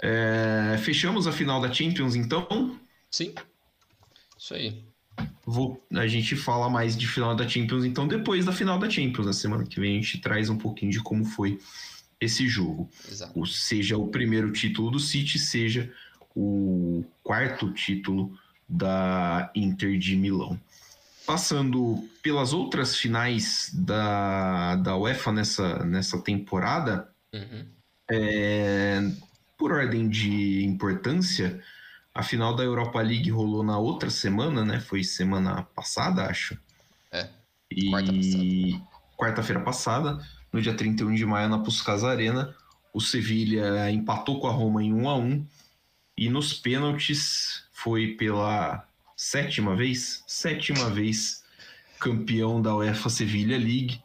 [0.00, 2.78] É, fechamos a final da Champions, então?
[3.10, 3.34] Sim.
[4.38, 4.84] Isso aí.
[5.44, 9.26] Vou, a gente fala mais de final da Champions, então, depois da final da Champions.
[9.26, 11.58] Na semana que vem a gente traz um pouquinho de como foi
[12.20, 12.88] esse jogo.
[13.10, 13.46] Exato.
[13.46, 15.92] Seja o primeiro título do City, seja
[16.34, 18.38] o quarto título
[18.68, 20.58] da Inter de Milão.
[21.30, 27.66] Passando pelas outras finais da, da UEFA nessa, nessa temporada, uhum.
[28.10, 29.00] é,
[29.56, 31.62] por ordem de importância,
[32.14, 34.80] a final da Europa League rolou na outra semana, né?
[34.80, 36.58] Foi semana passada, acho.
[37.12, 37.28] É.
[37.70, 38.80] E
[39.16, 40.14] quarta-feira passada.
[40.14, 42.54] Quarta no dia 31 de maio na Puskas Arena.
[42.92, 45.46] O Sevilha empatou com a Roma em 1 a 1
[46.18, 48.84] e nos pênaltis foi pela
[49.20, 51.44] sétima vez, sétima vez
[51.98, 54.02] campeão da UEFA Sevilha League.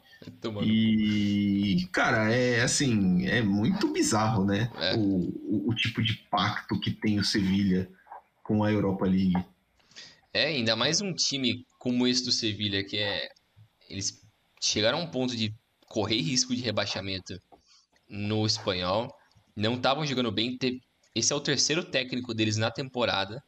[0.62, 4.70] E, cara, é assim, é muito bizarro, né?
[4.76, 4.94] É.
[4.94, 7.90] O, o, o, tipo de pacto que tem o Sevilha
[8.42, 9.42] com a Europa League.
[10.34, 13.30] É, ainda mais um time como esse do Sevilha, que é.
[13.88, 14.22] Eles
[14.60, 15.54] chegaram a um ponto de
[15.86, 17.40] correr risco de rebaixamento
[18.06, 19.10] no espanhol.
[19.56, 20.58] Não estavam jogando bem.
[21.14, 23.42] Esse é o terceiro técnico deles na temporada.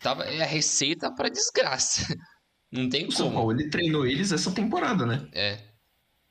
[0.00, 2.02] Tava, é a receita para desgraça.
[2.70, 3.16] Não tem o como.
[3.16, 5.28] São Paulo ele treinou eles essa temporada, né?
[5.32, 5.58] É.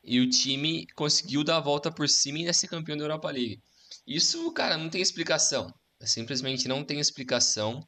[0.04, 3.60] E o time conseguiu dar a volta por cima e ser campeão da Europa League.
[4.06, 5.74] Isso, cara, não tem explicação.
[6.02, 7.86] Simplesmente não tem explicação.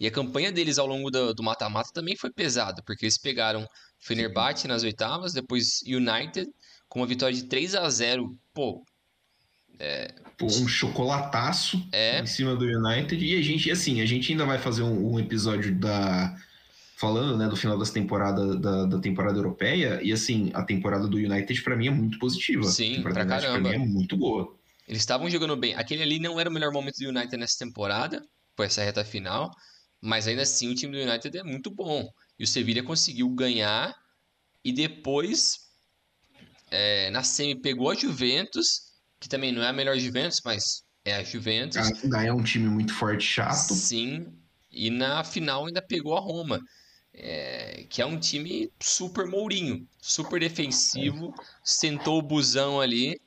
[0.00, 3.68] E a campanha deles ao longo do mata-mata também foi pesada, porque eles pegaram
[4.00, 6.50] Fenerbahçe nas oitavas, depois United
[6.88, 8.84] com uma vitória de 3 a 0 Pô.
[9.78, 10.12] É...
[10.36, 12.20] Pô, um chocolataço é...
[12.20, 13.24] em cima do United.
[13.24, 16.36] E a gente, assim, a gente ainda vai fazer um, um episódio da.
[16.96, 21.16] Falando, né, do final das temporadas da, da, temporada europeia, e assim, a temporada do
[21.16, 22.62] United para mim é muito positiva.
[22.64, 23.68] Sim, pra caramba.
[23.68, 24.56] Pra mim é muito boa.
[24.86, 25.74] Eles estavam jogando bem.
[25.74, 28.24] Aquele ali não era o melhor momento do United nessa temporada,
[28.56, 29.50] foi essa reta final,
[30.00, 32.08] mas ainda assim o time do United é muito bom.
[32.38, 33.94] E o Sevilha conseguiu ganhar
[34.64, 35.58] e depois,
[36.70, 38.93] é, na semi, pegou a Juventus,
[39.24, 41.78] que também não é a melhor Juventus, mas é a Juventus.
[41.78, 43.72] Ainda é um time muito forte, chato.
[43.72, 44.26] Sim,
[44.70, 46.60] e na final ainda pegou a Roma,
[47.14, 53.18] é, que é um time super mourinho, super defensivo, sentou o busão ali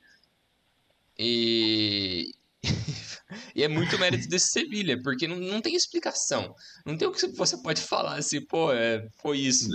[1.18, 2.32] e,
[3.56, 6.54] e é muito mérito desse Sevilha, porque não, não tem explicação.
[6.86, 9.68] Não tem o que você pode falar assim, pô, é, foi isso.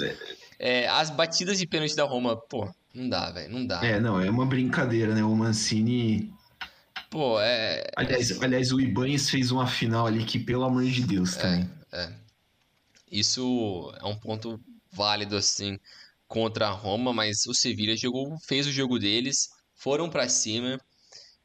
[0.57, 3.83] É, as batidas de pênalti da Roma, pô, não dá, velho, não dá.
[3.83, 5.23] É, não, é uma brincadeira, né?
[5.23, 6.31] O Mancini.
[7.09, 7.83] Pô, é.
[7.95, 8.45] Aliás, é...
[8.45, 11.69] aliás o Ibanez fez uma final ali que, pelo amor de Deus, também.
[11.91, 12.13] É, é.
[13.11, 14.59] Isso é um ponto
[14.91, 15.79] válido, assim,
[16.27, 20.79] contra a Roma, mas o Sevilha jogou, fez o jogo deles, foram para cima.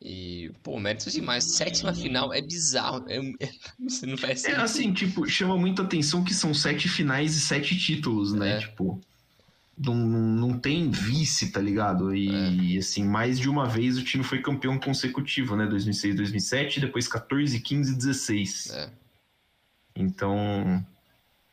[0.00, 1.56] E, pô, méritos demais.
[1.56, 3.04] Sétima final é bizarro.
[3.08, 7.34] É, é, você não faz É assim, tipo, chama muita atenção que são sete finais
[7.34, 8.56] e sete títulos, né?
[8.56, 8.58] É.
[8.60, 9.00] Tipo,
[9.78, 12.14] não, não tem vice, tá ligado?
[12.14, 12.78] E, é.
[12.78, 15.66] assim, mais de uma vez o time foi campeão consecutivo, né?
[15.66, 18.70] 2006, 2007, depois 14, 15 e 16.
[18.70, 18.90] É.
[19.94, 20.84] Então,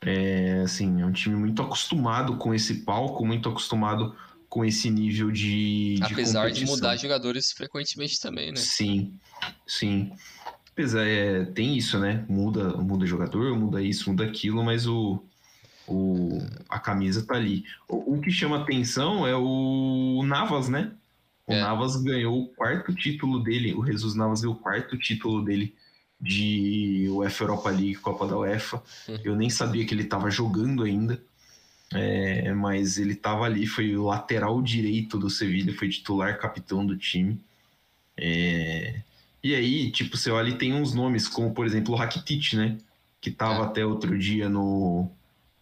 [0.02, 4.16] é, assim, é um time muito acostumado com esse palco, muito acostumado
[4.50, 6.00] com esse nível de.
[6.02, 8.58] Apesar de, de mudar jogadores frequentemente também, né?
[8.58, 9.14] Sim,
[9.68, 10.12] sim.
[10.72, 12.26] Apesar, é, tem isso, né?
[12.28, 15.24] Muda, muda jogador, muda isso, muda aquilo, mas o,
[15.88, 17.64] o, a camisa tá ali.
[17.88, 20.92] O, o que chama atenção é o Navas, né?
[21.48, 21.62] O é.
[21.62, 25.76] Navas ganhou o quarto título dele, o Jesus Navas ganhou o quarto título dele
[26.20, 28.82] de UEFA Europa League, Copa da UEFA.
[29.08, 29.20] Hum.
[29.24, 31.22] Eu nem sabia que ele estava jogando ainda.
[31.94, 36.98] É, mas ele estava ali, foi o lateral direito do Sevilha, foi titular capitão do
[36.98, 37.40] time.
[38.18, 39.02] É,
[39.44, 42.78] e aí, tipo, você olha e tem uns nomes, como por exemplo o Rakitic, né?
[43.22, 43.66] Que estava é.
[43.68, 45.10] até outro dia no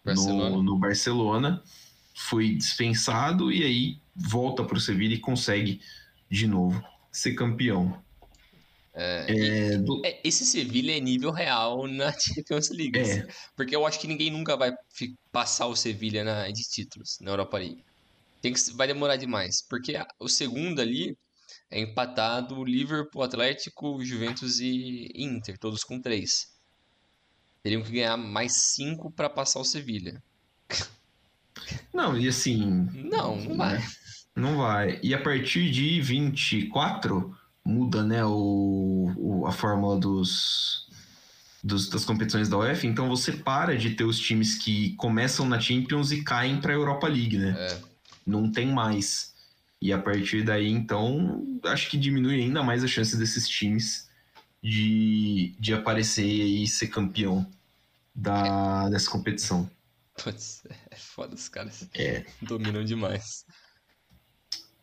[0.04, 0.50] Barcelona.
[0.50, 1.62] No, no Barcelona,
[2.14, 5.80] foi dispensado e aí volta para o Sevilha e consegue
[6.30, 8.02] de novo ser campeão.
[8.96, 10.00] É, é, do...
[10.04, 12.98] É, esse Sevilha é nível real na Champions League.
[12.98, 13.26] É.
[13.56, 14.72] Porque eu acho que ninguém nunca vai
[15.32, 17.84] passar o Sevilha na, de títulos na Europa League.
[18.40, 19.62] Tem que, vai demorar demais.
[19.68, 21.16] Porque o segundo ali
[21.70, 26.53] é empatado Liverpool, Atlético, Juventus e Inter, todos com três.
[27.64, 30.22] Teriam que ganhar mais cinco para passar o Sevilha.
[31.94, 32.90] Não, e assim.
[32.92, 33.82] Não, não vai.
[34.36, 35.00] Não vai.
[35.02, 37.34] E a partir de 24
[37.64, 40.86] muda né, o, o, a fórmula dos,
[41.62, 45.58] dos, das competições da UEFA, então você para de ter os times que começam na
[45.58, 47.54] Champions e caem para a Europa League, né?
[47.56, 47.80] É.
[48.26, 49.32] Não tem mais.
[49.80, 54.06] E a partir daí, então, acho que diminui ainda mais a chance desses times
[54.64, 57.46] de, de aparecer e ser campeão
[58.14, 59.70] da, dessa competição.
[60.16, 61.86] Putz, é foda os caras.
[61.92, 62.24] É.
[62.40, 63.44] Dominam demais.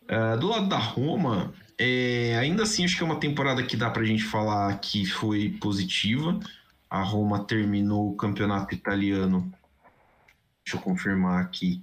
[0.04, 3.90] Uh, do lado da Roma, é, ainda assim, acho que é uma temporada que dá
[3.90, 6.40] pra gente falar que foi positiva.
[6.88, 9.52] A Roma terminou o campeonato italiano,
[10.64, 11.82] deixa eu confirmar aqui,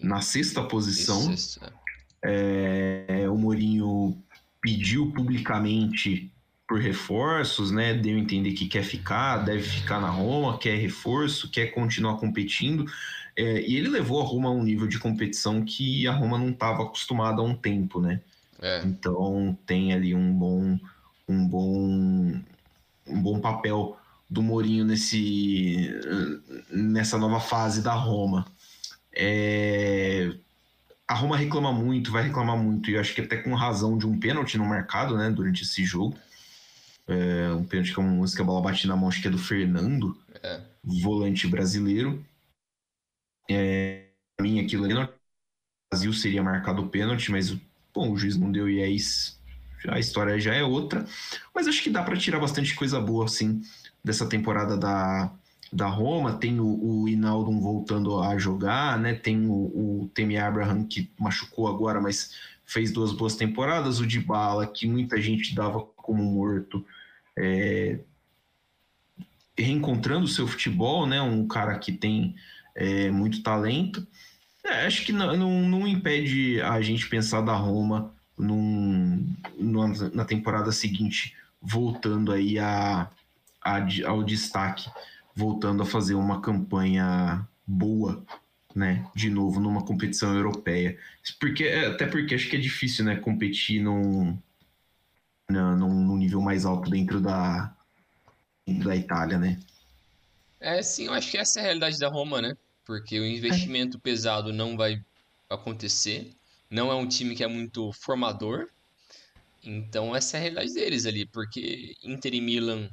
[0.00, 1.34] na sexta posição.
[2.22, 3.04] É.
[3.24, 4.16] é, o Mourinho
[4.62, 6.33] pediu publicamente
[6.66, 7.94] por reforços, né?
[7.94, 12.86] Deu a entender que quer ficar, deve ficar na Roma, quer reforço, quer continuar competindo.
[13.36, 16.50] É, e ele levou a Roma a um nível de competição que a Roma não
[16.50, 18.20] estava acostumada há um tempo, né?
[18.60, 18.82] É.
[18.84, 20.78] Então tem ali um bom,
[21.28, 22.40] um bom,
[23.06, 23.98] um bom papel
[24.30, 25.90] do Mourinho nesse,
[26.70, 28.46] nessa nova fase da Roma.
[29.14, 30.32] É,
[31.06, 34.18] a Roma reclama muito, vai reclamar muito, e acho que até com razão de um
[34.18, 36.16] pênalti no mercado, né, durante esse jogo.
[37.06, 39.30] É, um pênalti que é uma música, a bola bate na mão, acho que é
[39.30, 40.60] do Fernando, é.
[40.82, 42.24] volante brasileiro.
[43.50, 45.08] É, pra mim, aquilo ali no
[45.90, 47.54] Brasil seria marcado o pênalti, mas
[47.94, 49.38] Bom, o juiz não deu e é isso.
[49.86, 51.06] A história já é outra.
[51.54, 53.62] Mas acho que dá para tirar bastante coisa boa, assim,
[54.02, 55.30] dessa temporada da,
[55.72, 56.36] da Roma.
[56.36, 59.14] Tem o, o Inaldo voltando a jogar, né?
[59.14, 62.32] Tem o, o Temi Abraham, que machucou agora, mas
[62.66, 64.00] fez duas boas temporadas.
[64.00, 66.84] O Dybala, que muita gente dava como morto,
[67.36, 67.98] é...
[69.56, 71.20] reencontrando o seu futebol, né?
[71.20, 72.34] Um cara que tem
[72.74, 74.06] é, muito talento.
[74.64, 79.26] É, acho que não, não, não, impede a gente pensar da Roma num,
[79.58, 83.08] numa, na temporada seguinte, voltando aí a,
[83.62, 84.90] a, ao destaque,
[85.36, 88.24] voltando a fazer uma campanha boa,
[88.74, 89.06] né?
[89.14, 90.98] De novo, numa competição europeia.
[91.38, 93.16] Porque, é, até porque acho que é difícil, né?
[93.16, 94.38] Competir num,
[95.48, 97.74] num, num nível mais alto dentro da,
[98.66, 99.60] dentro da Itália, né?
[100.60, 102.56] É, sim, eu acho que essa é a realidade da Roma, né?
[102.84, 105.02] porque o investimento pesado não vai
[105.48, 106.30] acontecer.
[106.70, 108.68] Não é um time que é muito formador.
[109.62, 112.90] Então essa é a realidade deles ali, porque Inter e Milan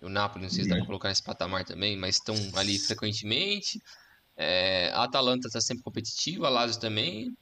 [0.00, 3.80] o Napoli, não sei se dá pra colocar nesse patamar também, mas estão ali frequentemente.
[4.36, 7.36] É, a Atalanta tá sempre competitiva, a Lazio também.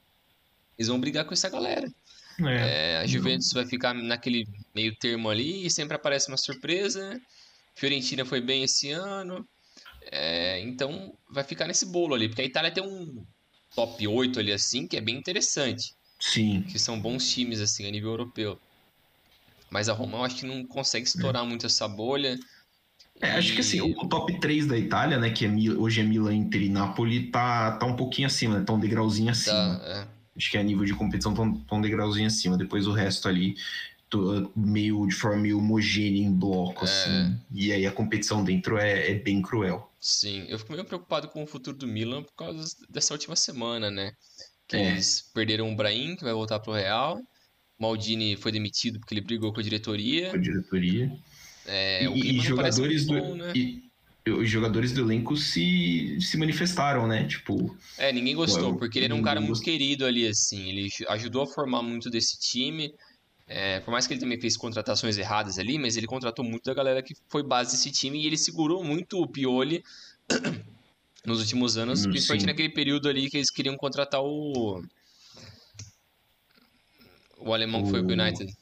[0.77, 1.87] Eles vão brigar com essa galera.
[2.39, 7.19] É, é, a Juventus vai ficar naquele meio termo ali e sempre aparece uma surpresa.
[7.75, 9.47] Fiorentina foi bem esse ano.
[10.11, 13.25] É, então vai ficar nesse bolo ali, porque a Itália tem um
[13.75, 15.93] top 8 ali assim, que é bem interessante.
[16.19, 16.63] Sim.
[16.63, 18.59] Que são bons times assim a nível europeu.
[19.69, 22.37] Mas a Roma eu acho que não consegue estourar muito essa bolha.
[23.19, 26.35] É, acho que assim, o top 3 da Itália, né, que é, hoje é Milan,
[26.35, 29.79] Inter e Napoli, tá, tá um pouquinho acima, né, tá um degrauzinho acima.
[29.79, 30.07] Tá, é.
[30.37, 32.55] Acho que a nível de competição tá um, tá um degrauzinho acima.
[32.57, 33.55] Depois o resto ali,
[34.07, 36.87] tô, meio de forma meio homogênea em bloco, é.
[36.87, 37.39] assim.
[37.51, 39.91] E aí a competição dentro é, é bem cruel.
[39.99, 43.89] Sim, eu fico meio preocupado com o futuro do Milan por causa dessa última semana,
[43.89, 44.13] né?
[44.67, 44.91] Que é.
[44.91, 47.19] eles perderam o Brahim, que vai voltar pro Real.
[47.79, 50.29] Maldini foi demitido porque ele brigou com a diretoria.
[50.31, 51.11] Com a diretoria.
[51.65, 53.13] É, e, e jogadores do.
[53.13, 53.53] Bom, né?
[53.55, 53.87] e,
[54.29, 57.25] os jogadores do elenco se, se manifestaram, né?
[57.25, 57.75] Tipo.
[57.97, 60.69] É, ninguém gostou, porque ele era um cara muito querido ali, assim.
[60.69, 62.93] Ele ajudou a formar muito desse time.
[63.47, 66.73] É, por mais que ele também fez contratações erradas ali, mas ele contratou muito da
[66.73, 69.81] galera que foi base desse time e ele segurou muito o Pioli
[71.25, 72.47] nos últimos anos, hum, principalmente sim.
[72.47, 74.83] naquele período ali que eles queriam contratar o.
[77.39, 78.53] O alemão que foi pro United.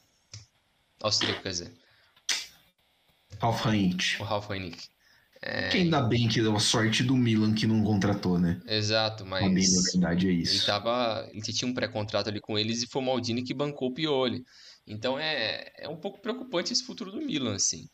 [1.01, 1.71] Austríaco, quer dizer.
[3.39, 4.21] Ralf Rangnick.
[4.21, 4.87] O Ralf Rangnick.
[5.41, 5.69] É...
[5.69, 8.59] Que ainda bem que deu a sorte do Milan que não contratou, né?
[8.65, 9.41] Exato, mas.
[9.41, 10.55] Bem, na verdade é isso.
[10.55, 13.89] Ele, tava, ele tinha um pré-contrato ali com eles e foi o Maldini que bancou
[13.89, 14.43] o Pioli.
[14.87, 17.87] Então é, é um pouco preocupante esse futuro do Milan, assim.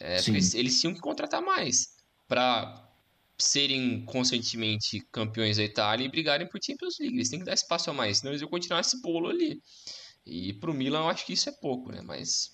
[0.00, 1.88] É, porque eles tinham que contratar mais
[2.26, 2.88] para
[3.36, 7.16] serem constantemente campeões da Itália e brigarem por Champions League.
[7.16, 9.60] Eles têm que dar espaço a mais, senão eles vão continuar esse bolo ali.
[10.28, 12.02] E pro Milan eu acho que isso é pouco, né?
[12.04, 12.52] Mas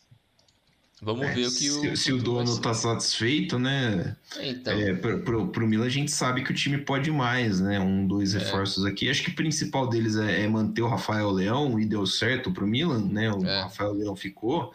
[1.03, 1.97] vamos é, ver o que se, o.
[1.97, 4.17] Se o dono tá satisfeito, né?
[4.37, 4.73] É, então.
[4.73, 7.81] É, pro, pro, pro Milan a gente sabe que o time pode mais, né?
[7.81, 8.39] Um, dois é.
[8.39, 9.11] reforços aqui.
[9.11, 12.67] Acho que o principal deles é, é, manter o Rafael Leão e deu certo pro
[12.67, 13.31] Milan, né?
[13.31, 13.63] O é.
[13.63, 14.73] Rafael Leão ficou.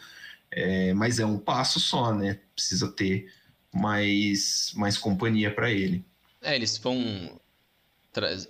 [0.52, 2.40] É, mas é um passo só, né?
[2.54, 3.32] Precisa ter
[3.74, 6.04] mais, mais companhia para ele.
[6.42, 7.40] É, eles vão.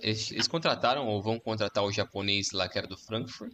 [0.02, 3.52] Eles, eles contrataram ou vão contratar o japonês lá que era do Frankfurt.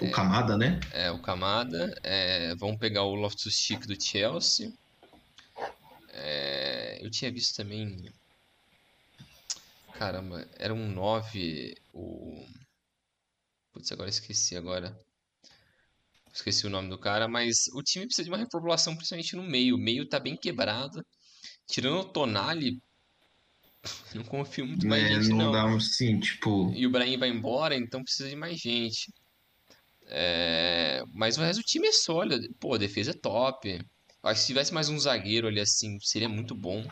[0.00, 0.78] O Kamada, né?
[0.92, 1.98] É, o Kamada.
[2.02, 4.72] É, vão pegar o Loftus-Cheek do Chelsea.
[6.10, 8.12] É, eu tinha visto também...
[9.94, 12.46] Caramba, era um 9, o...
[13.72, 14.98] Putz, agora esqueci agora.
[16.32, 19.76] Esqueci o nome do cara, mas o time precisa de uma reformulação, principalmente no meio.
[19.76, 21.02] O meio tá bem quebrado.
[21.66, 22.78] Tirando o Tonali,
[24.14, 25.50] não confio muito mais é, gente, não.
[25.50, 25.52] não.
[25.52, 26.70] Dá, sim, tipo...
[26.74, 29.10] E o Brahim vai embora, então precisa de mais gente.
[30.08, 32.46] É, mas o resto do time é sólido.
[32.60, 33.80] Pô, a defesa é top.
[34.22, 36.86] Acho que se tivesse mais um zagueiro ali assim, seria muito bom.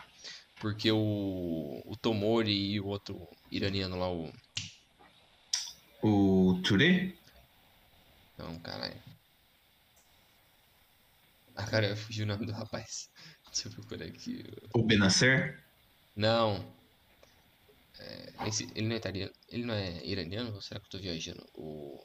[0.59, 4.31] Porque o, o Tomori e o outro iraniano lá, o.
[6.01, 7.13] O Touré?
[8.37, 9.01] Não, caralho.
[11.55, 13.09] Ah, cara, eu fugi o nome do rapaz.
[13.47, 14.43] Deixa eu procurar aqui.
[14.73, 15.63] O Benacer?
[16.15, 16.73] Não.
[17.97, 19.33] É, esse, ele não é italiano.
[19.49, 20.53] Ele não é iraniano?
[20.53, 21.45] Ou será que eu tô viajando?
[21.53, 21.97] O.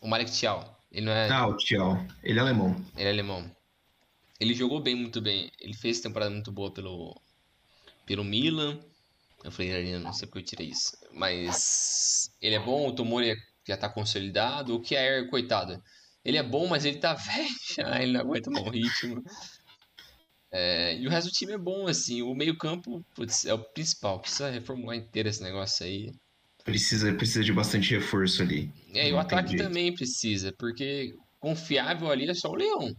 [0.00, 0.80] O Marek Tial.
[0.90, 1.30] Ele não é.
[1.30, 2.04] Ah, o Tial.
[2.22, 2.76] Ele é alemão.
[2.96, 3.56] Ele é alemão.
[4.38, 5.50] Ele jogou bem, muito bem.
[5.60, 7.20] Ele fez temporada muito boa pelo,
[8.06, 8.80] pelo Milan.
[9.44, 10.96] Eu falei, não sei porque eu tirei isso.
[11.12, 13.36] Mas ele é bom, o Tomori
[13.66, 14.74] já tá consolidado.
[14.74, 15.82] O Kier, coitado.
[16.24, 19.22] Ele é bom, mas ele tá velho já, ele não aguenta bom ritmo.
[20.50, 22.22] É, e o resto do time é bom, assim.
[22.22, 23.04] O meio-campo,
[23.46, 24.18] é o principal.
[24.20, 26.12] Precisa reformular inteiro esse negócio aí.
[26.64, 28.70] Precisa, precisa de bastante reforço ali.
[28.94, 32.94] É, e o ataque também precisa, porque confiável ali é só o Leão.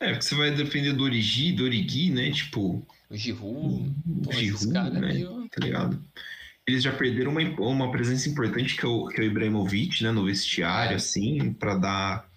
[0.00, 2.30] É, porque você vai depender do Origi, do Origi, né?
[2.32, 2.84] Tipo.
[3.08, 3.94] O Giroud.
[4.26, 5.00] O Giroud, né?
[5.00, 5.48] Meio...
[5.48, 6.02] Tá ligado?
[6.66, 10.10] Eles já perderam uma, uma presença importante que é o, que é o Ibrahimovic, né?
[10.10, 10.96] No vestiário, é.
[10.96, 12.30] assim, para dar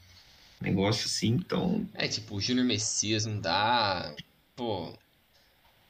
[0.61, 1.87] negócio assim, então.
[1.93, 4.13] É, tipo, o Júnior Messias não dá.
[4.55, 4.97] Pô,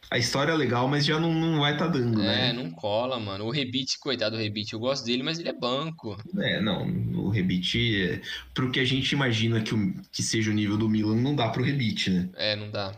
[0.09, 2.49] a história é legal, mas já não, não vai tá dando, é, né?
[2.49, 3.45] É, não cola, mano.
[3.45, 6.17] O Rebite, coitado do Rebite, eu gosto dele, mas ele é banco.
[6.37, 8.21] É, não, o Rebite, é...
[8.53, 11.49] pro que a gente imagina que, o, que seja o nível do Milan, não dá
[11.49, 12.29] pro Rebite, né?
[12.35, 12.93] É, não dá.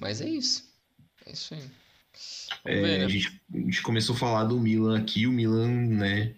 [0.00, 0.64] Mas é isso.
[1.26, 1.62] É isso aí.
[2.64, 3.04] É, ver, né?
[3.04, 6.34] a, gente, a gente começou a falar do Milan aqui, o Milan, né?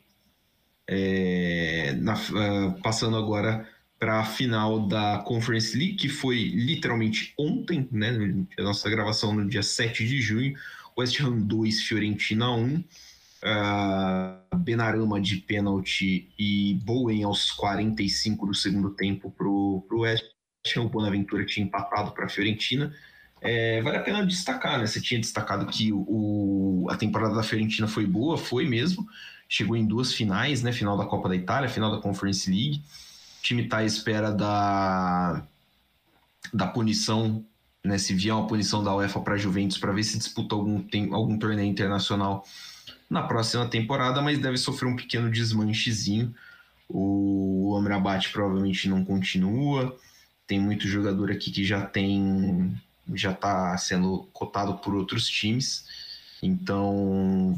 [0.87, 7.89] É, na, uh, passando agora para a final da Conference League, que foi literalmente ontem,
[7.91, 8.45] né?
[8.59, 10.55] A nossa gravação no dia 7 de junho.
[10.97, 12.77] West Ham 2, Fiorentina 1.
[12.77, 20.25] uh, Benarama de pênalti e Bowen aos 45 do segundo tempo para o West
[20.77, 20.83] Ham.
[20.83, 22.95] O Bonaventura tinha empatado para a Fiorentina.
[23.41, 24.87] É, vale a pena destacar, né?
[24.87, 29.07] Você tinha destacado que o, a temporada da Fiorentina foi boa, foi mesmo.
[29.49, 30.73] Chegou em duas finais, né?
[30.73, 32.83] Final da Copa da Itália, final da Conference League.
[33.43, 35.43] Time está à espera da,
[36.53, 37.45] da punição,
[37.85, 37.99] né?
[37.99, 41.39] Se vier uma punição da UEFA para Juventus para ver se disputa algum, tem, algum
[41.39, 42.45] torneio internacional
[43.09, 46.35] na próxima temporada, mas deve sofrer um pequeno desmanchezinho.
[46.89, 49.97] O Amrabat provavelmente não continua.
[50.47, 52.75] Tem muito jogador aqui que já tem
[53.15, 55.87] já está sendo cotado por outros times.
[56.43, 57.57] Então,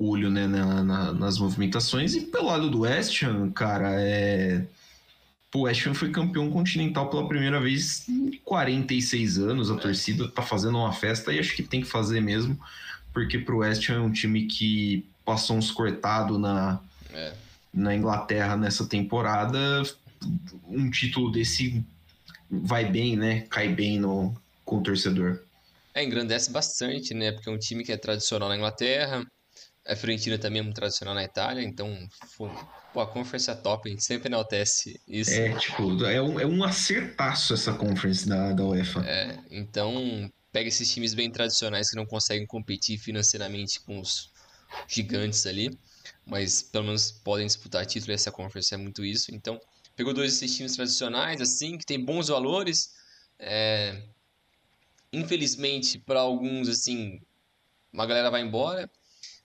[0.00, 2.14] olho né, na, na, nas movimentações.
[2.14, 4.64] E pelo lado do West Ham, cara, é.
[5.54, 9.70] o West Ham foi campeão continental pela primeira vez em 46 anos.
[9.70, 12.58] A torcida tá fazendo uma festa e acho que tem que fazer mesmo,
[13.12, 16.80] porque pro West Ham é um time que passou uns cortados na,
[17.12, 17.34] é.
[17.72, 19.82] na Inglaterra nessa temporada.
[20.66, 21.84] Um título desse
[22.50, 23.42] vai bem, né?
[23.50, 24.34] Cai bem no,
[24.64, 25.40] com o torcedor.
[25.94, 27.32] É, engrandece bastante, né?
[27.32, 29.24] Porque é um time que é tradicional na Inglaterra,
[29.90, 33.90] a Fiorentina também é muito tradicional na Itália, então pô, a Conference é top, a
[33.90, 35.32] gente sempre enaltece isso.
[35.32, 39.04] É, tipo, é um, é um acertaço essa Conference da, da UEFA.
[39.04, 44.30] É, então pega esses times bem tradicionais que não conseguem competir financeiramente com os
[44.86, 45.76] gigantes ali,
[46.24, 49.60] mas pelo menos podem disputar título e essa Conference é muito isso, então
[49.96, 52.90] pegou dois desses times tradicionais, assim, que tem bons valores.
[53.40, 54.00] É...
[55.12, 57.20] Infelizmente, para alguns, assim,
[57.92, 58.88] uma galera vai embora.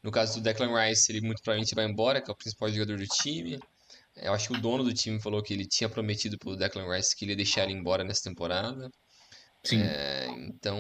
[0.06, 3.00] No caso do Declan Rice, ele muito provavelmente vai embora, que é o principal jogador
[3.00, 3.60] do time.
[4.16, 7.16] Eu acho que o dono do time falou que ele tinha prometido pro Declan Rice
[7.16, 8.88] que ele ia deixar ele embora nessa temporada.
[9.64, 9.82] Sim.
[9.82, 10.80] É, então,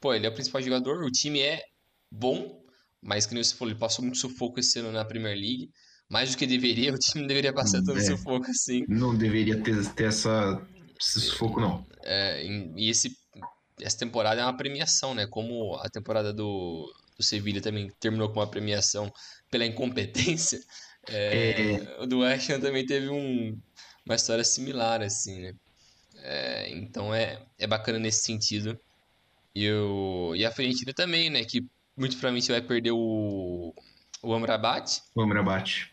[0.00, 1.04] pô, ele é o principal jogador.
[1.04, 1.62] O time é
[2.10, 2.64] bom,
[3.02, 5.70] mas que nem você falou, ele passou muito sufoco esse ano na Premier League
[6.08, 8.84] mais do que deveria, o time não deveria passar tanto é, sufoco assim.
[8.88, 10.60] Não deveria ter, ter essa,
[10.98, 11.86] esse sufoco, não.
[12.02, 12.42] É,
[12.76, 13.14] e esse,
[13.80, 15.26] essa temporada é uma premiação, né?
[15.26, 16.90] Como a temporada do,
[17.20, 19.12] do Sevilha também terminou com uma premiação
[19.50, 20.58] pela incompetência,
[21.08, 22.02] é, é...
[22.02, 23.58] o do West Ham também teve um,
[24.04, 25.54] uma história similar, assim, né?
[26.22, 28.78] É, então é, é bacana nesse sentido.
[29.54, 31.44] E, o, e a Fiorentina também, né?
[31.44, 31.64] Que
[31.96, 33.74] muito provavelmente vai perder o,
[34.22, 35.02] o Amrabat.
[35.14, 35.90] O Amrabat.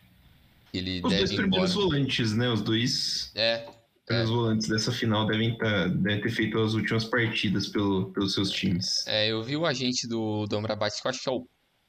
[0.72, 2.48] Ele Os deve dois primeiros volantes, né?
[2.48, 3.66] Os dois é,
[4.14, 4.24] é.
[4.24, 9.06] volantes dessa final devem, tá, devem ter feito as últimas partidas pelo, pelos seus times.
[9.06, 11.46] É, eu vi o agente do, do Amrabat, que eu acho que é o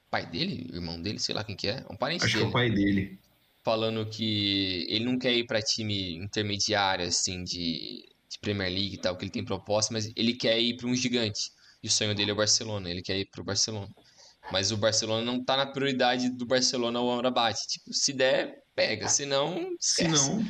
[0.09, 1.83] pai dele, irmão dele, sei lá quem que é.
[1.87, 2.45] É um parente acho dele.
[2.45, 3.19] Acho que é o pai dele.
[3.63, 8.97] Falando que ele não quer ir para time intermediário, assim, de, de Premier League e
[8.97, 11.51] tal, que ele tem proposta, mas ele quer ir para um gigante.
[11.83, 13.89] E o sonho dele é o Barcelona, ele quer ir pro Barcelona.
[14.51, 17.59] Mas o Barcelona não tá na prioridade do Barcelona o Amrabat.
[17.67, 19.07] Tipo, se der, pega.
[19.07, 20.43] Se não, Se não...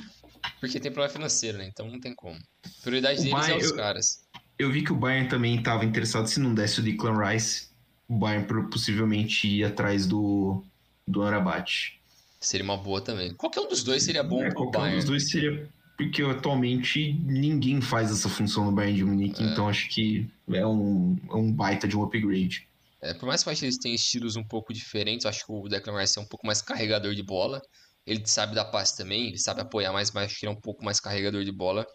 [0.60, 1.68] Porque tem problema financeiro, né?
[1.68, 2.38] Então não tem como.
[2.38, 4.28] A prioridade o deles Bayern, é os eu, caras.
[4.58, 7.70] Eu vi que o Bayern também estava interessado, se não desse o Declan Rice,
[8.08, 10.64] o Bayern possivelmente ia atrás do,
[11.08, 12.00] do Amrabat.
[12.40, 13.34] Seria uma boa também.
[13.34, 14.96] Qualquer um dos dois seria bom é, pro Bayern.
[14.96, 15.70] um dos dois seria...
[15.98, 19.48] Porque atualmente ninguém faz essa função no Bayern de Munique, é.
[19.48, 22.66] então acho que é um, é um baita de um upgrade.
[23.02, 26.18] É, por mais que eles tenham estilos um pouco diferentes, acho que o Declan Rice
[26.18, 27.62] é um pouco mais carregador de bola.
[28.06, 31.44] Ele sabe dar passe também, ele sabe apoiar mais, mas é um pouco mais carregador
[31.44, 31.86] de bola.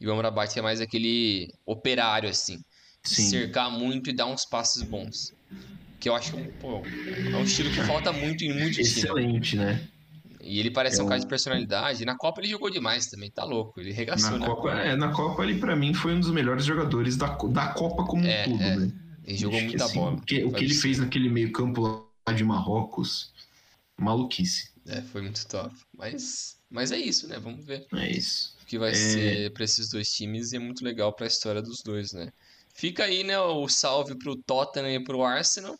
[0.00, 2.58] E o Amrabat é mais aquele operário, assim.
[3.02, 3.28] Sim.
[3.28, 5.32] Cercar muito e dar uns passes bons.
[6.00, 6.82] Que eu acho que pô,
[7.32, 9.64] é um estilo que falta muito em muito Excelente, time.
[9.64, 9.88] né?
[10.40, 12.04] E ele parece é um cara de personalidade.
[12.04, 13.80] Na Copa ele jogou demais também, tá louco.
[13.80, 14.62] Ele regaçou na, na Copa.
[14.62, 14.80] Copa.
[14.80, 18.26] É, na Copa ele, para mim, foi um dos melhores jogadores da, da Copa como
[18.26, 18.76] é, um todo, é.
[18.76, 18.92] né?
[19.26, 20.16] Ele jogou Acho muita assim, bola.
[20.16, 23.32] O que, o que ele fez naquele meio campo lá de Marrocos,
[23.98, 24.73] maluquice.
[24.86, 25.74] É, foi muito top.
[25.96, 27.38] Mas, mas é isso, né?
[27.38, 27.86] Vamos ver.
[27.94, 28.56] É isso.
[28.62, 28.94] O que vai é...
[28.94, 32.32] ser para esses dois times e é muito legal para a história dos dois, né?
[32.74, 35.78] Fica aí, né, o salve pro Tottenham e pro Arsenal.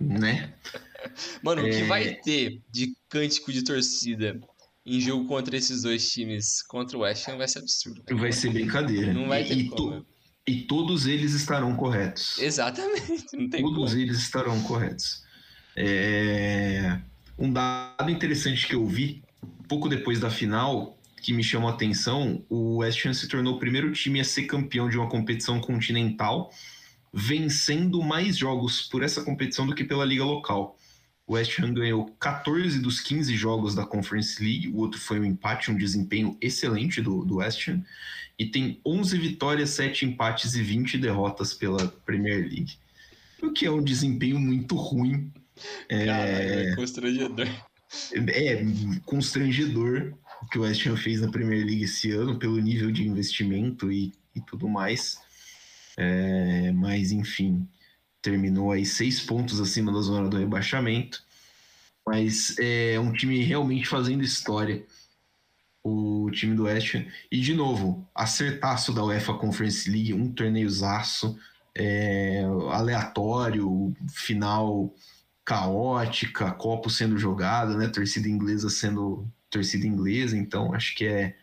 [0.00, 0.54] Né?
[1.42, 1.64] Mano, é...
[1.64, 1.86] o que é.
[1.86, 4.40] vai ter de cântico de torcida
[4.84, 8.02] em jogo contra esses dois times, contra o West Ham, vai ser absurdo.
[8.16, 9.12] Vai ser brincadeira.
[9.12, 10.06] Não vai ter e, como.
[10.46, 12.38] E todos eles estarão corretos.
[12.38, 13.36] Exatamente.
[13.36, 14.00] Não tem todos como.
[14.00, 15.25] eles estarão corretos.
[15.76, 16.98] É...
[17.38, 19.22] Um dado interessante que eu vi
[19.68, 23.58] pouco depois da final, que me chamou a atenção, o West Ham se tornou o
[23.58, 26.50] primeiro time a ser campeão de uma competição continental,
[27.12, 30.78] vencendo mais jogos por essa competição do que pela liga local.
[31.26, 35.24] O West Ham ganhou 14 dos 15 jogos da Conference League, o outro foi um
[35.24, 37.82] empate, um desempenho excelente do, do West Ham,
[38.38, 42.78] e tem 11 vitórias, 7 empates e 20 derrotas pela Premier League.
[43.42, 45.32] o que é um desempenho muito ruim.
[45.88, 47.46] É, é constrangedor.
[48.28, 48.64] É,
[49.04, 53.06] constrangedor o que o West Ham fez na Premier League esse ano, pelo nível de
[53.06, 55.18] investimento e, e tudo mais.
[55.96, 57.66] É, mas, enfim,
[58.20, 61.24] terminou aí seis pontos acima da zona do rebaixamento.
[62.06, 64.84] Mas é um time realmente fazendo história,
[65.82, 67.06] o time do West Ham.
[67.30, 71.36] E, de novo, acertaço da UEFA Conference League, um torneiozaço,
[71.74, 74.94] é, aleatório, final
[75.46, 77.88] caótica, copo sendo jogado, né?
[77.88, 81.38] Torcida inglesa sendo torcida inglesa, então acho que é,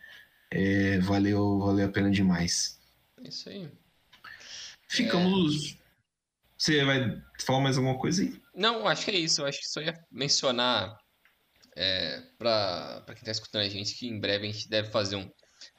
[0.50, 2.78] é valeu, valeu a pena demais.
[3.24, 3.68] É isso aí.
[4.86, 5.72] Ficamos.
[5.72, 5.84] É...
[6.56, 8.40] Você vai falar mais alguma coisa aí?
[8.54, 9.40] Não, acho que é isso.
[9.40, 10.96] Eu acho que só ia mencionar
[11.74, 15.28] é, para quem está escutando a gente que em breve a gente deve fazer um.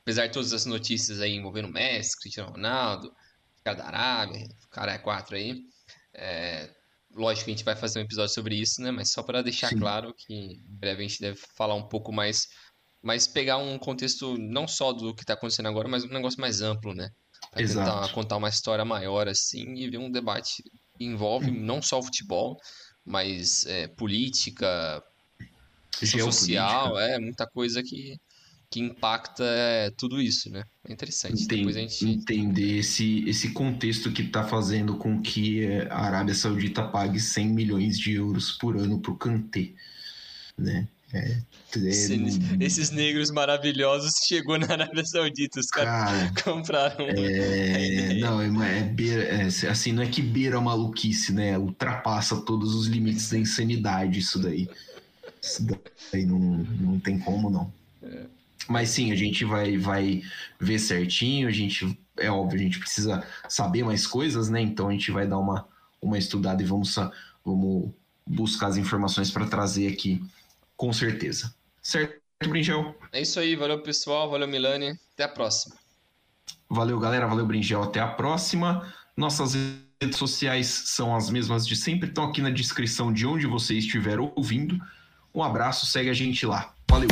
[0.01, 3.15] Apesar de todas as notícias aí envolvendo o Messi, Cristiano Ronaldo,
[3.63, 5.63] cara da Arábia, o cara é quatro aí.
[6.13, 6.69] É,
[7.15, 8.91] lógico que a gente vai fazer um episódio sobre isso, né?
[8.91, 9.79] Mas só para deixar Sim.
[9.79, 12.49] claro que em breve a gente deve falar um pouco mais,
[13.01, 16.61] mas pegar um contexto não só do que está acontecendo agora, mas um negócio mais
[16.61, 17.09] amplo, né?
[17.51, 20.61] Para tentar contar uma história maior assim e ver um debate
[20.97, 21.59] que envolve hum.
[21.59, 22.59] não só o futebol,
[23.05, 25.01] mas é, política,
[25.91, 28.19] social, é muita coisa que
[28.75, 30.65] que impacta é, tudo isso, né?
[30.85, 31.41] É interessante.
[31.41, 32.05] Entend, gente...
[32.05, 37.47] Entender esse, esse contexto que está fazendo com que é, a Arábia Saudita pague 100
[37.47, 39.71] milhões de euros por ano para o Kanté,
[40.57, 40.89] né?
[41.13, 47.05] É, é, esses negros maravilhosos chegou na Arábia Saudita, os caras cara, compraram.
[47.07, 51.57] É, não, é, é, beira, é, assim, não é que beira a maluquice, né?
[51.57, 54.67] Ultrapassa todos os limites da insanidade isso daí.
[55.41, 55.65] Isso
[56.11, 57.73] daí não, não tem como, não.
[58.03, 58.34] É.
[58.67, 60.21] Mas sim, a gente vai, vai
[60.59, 64.61] ver certinho, a gente, é óbvio, a gente precisa saber mais coisas, né?
[64.61, 65.67] Então a gente vai dar uma,
[66.01, 66.95] uma estudada e vamos,
[67.43, 67.91] vamos
[68.25, 70.23] buscar as informações para trazer aqui,
[70.75, 71.53] com certeza.
[71.81, 72.95] Certo, Bringel?
[73.11, 75.75] É isso aí, valeu pessoal, valeu Milani, até a próxima.
[76.69, 78.91] Valeu galera, valeu Bringel, até a próxima.
[79.15, 79.53] Nossas
[80.01, 84.19] redes sociais são as mesmas de sempre, estão aqui na descrição de onde você estiver
[84.19, 84.79] ouvindo.
[85.33, 86.73] Um abraço, segue a gente lá.
[86.89, 87.09] Valeu!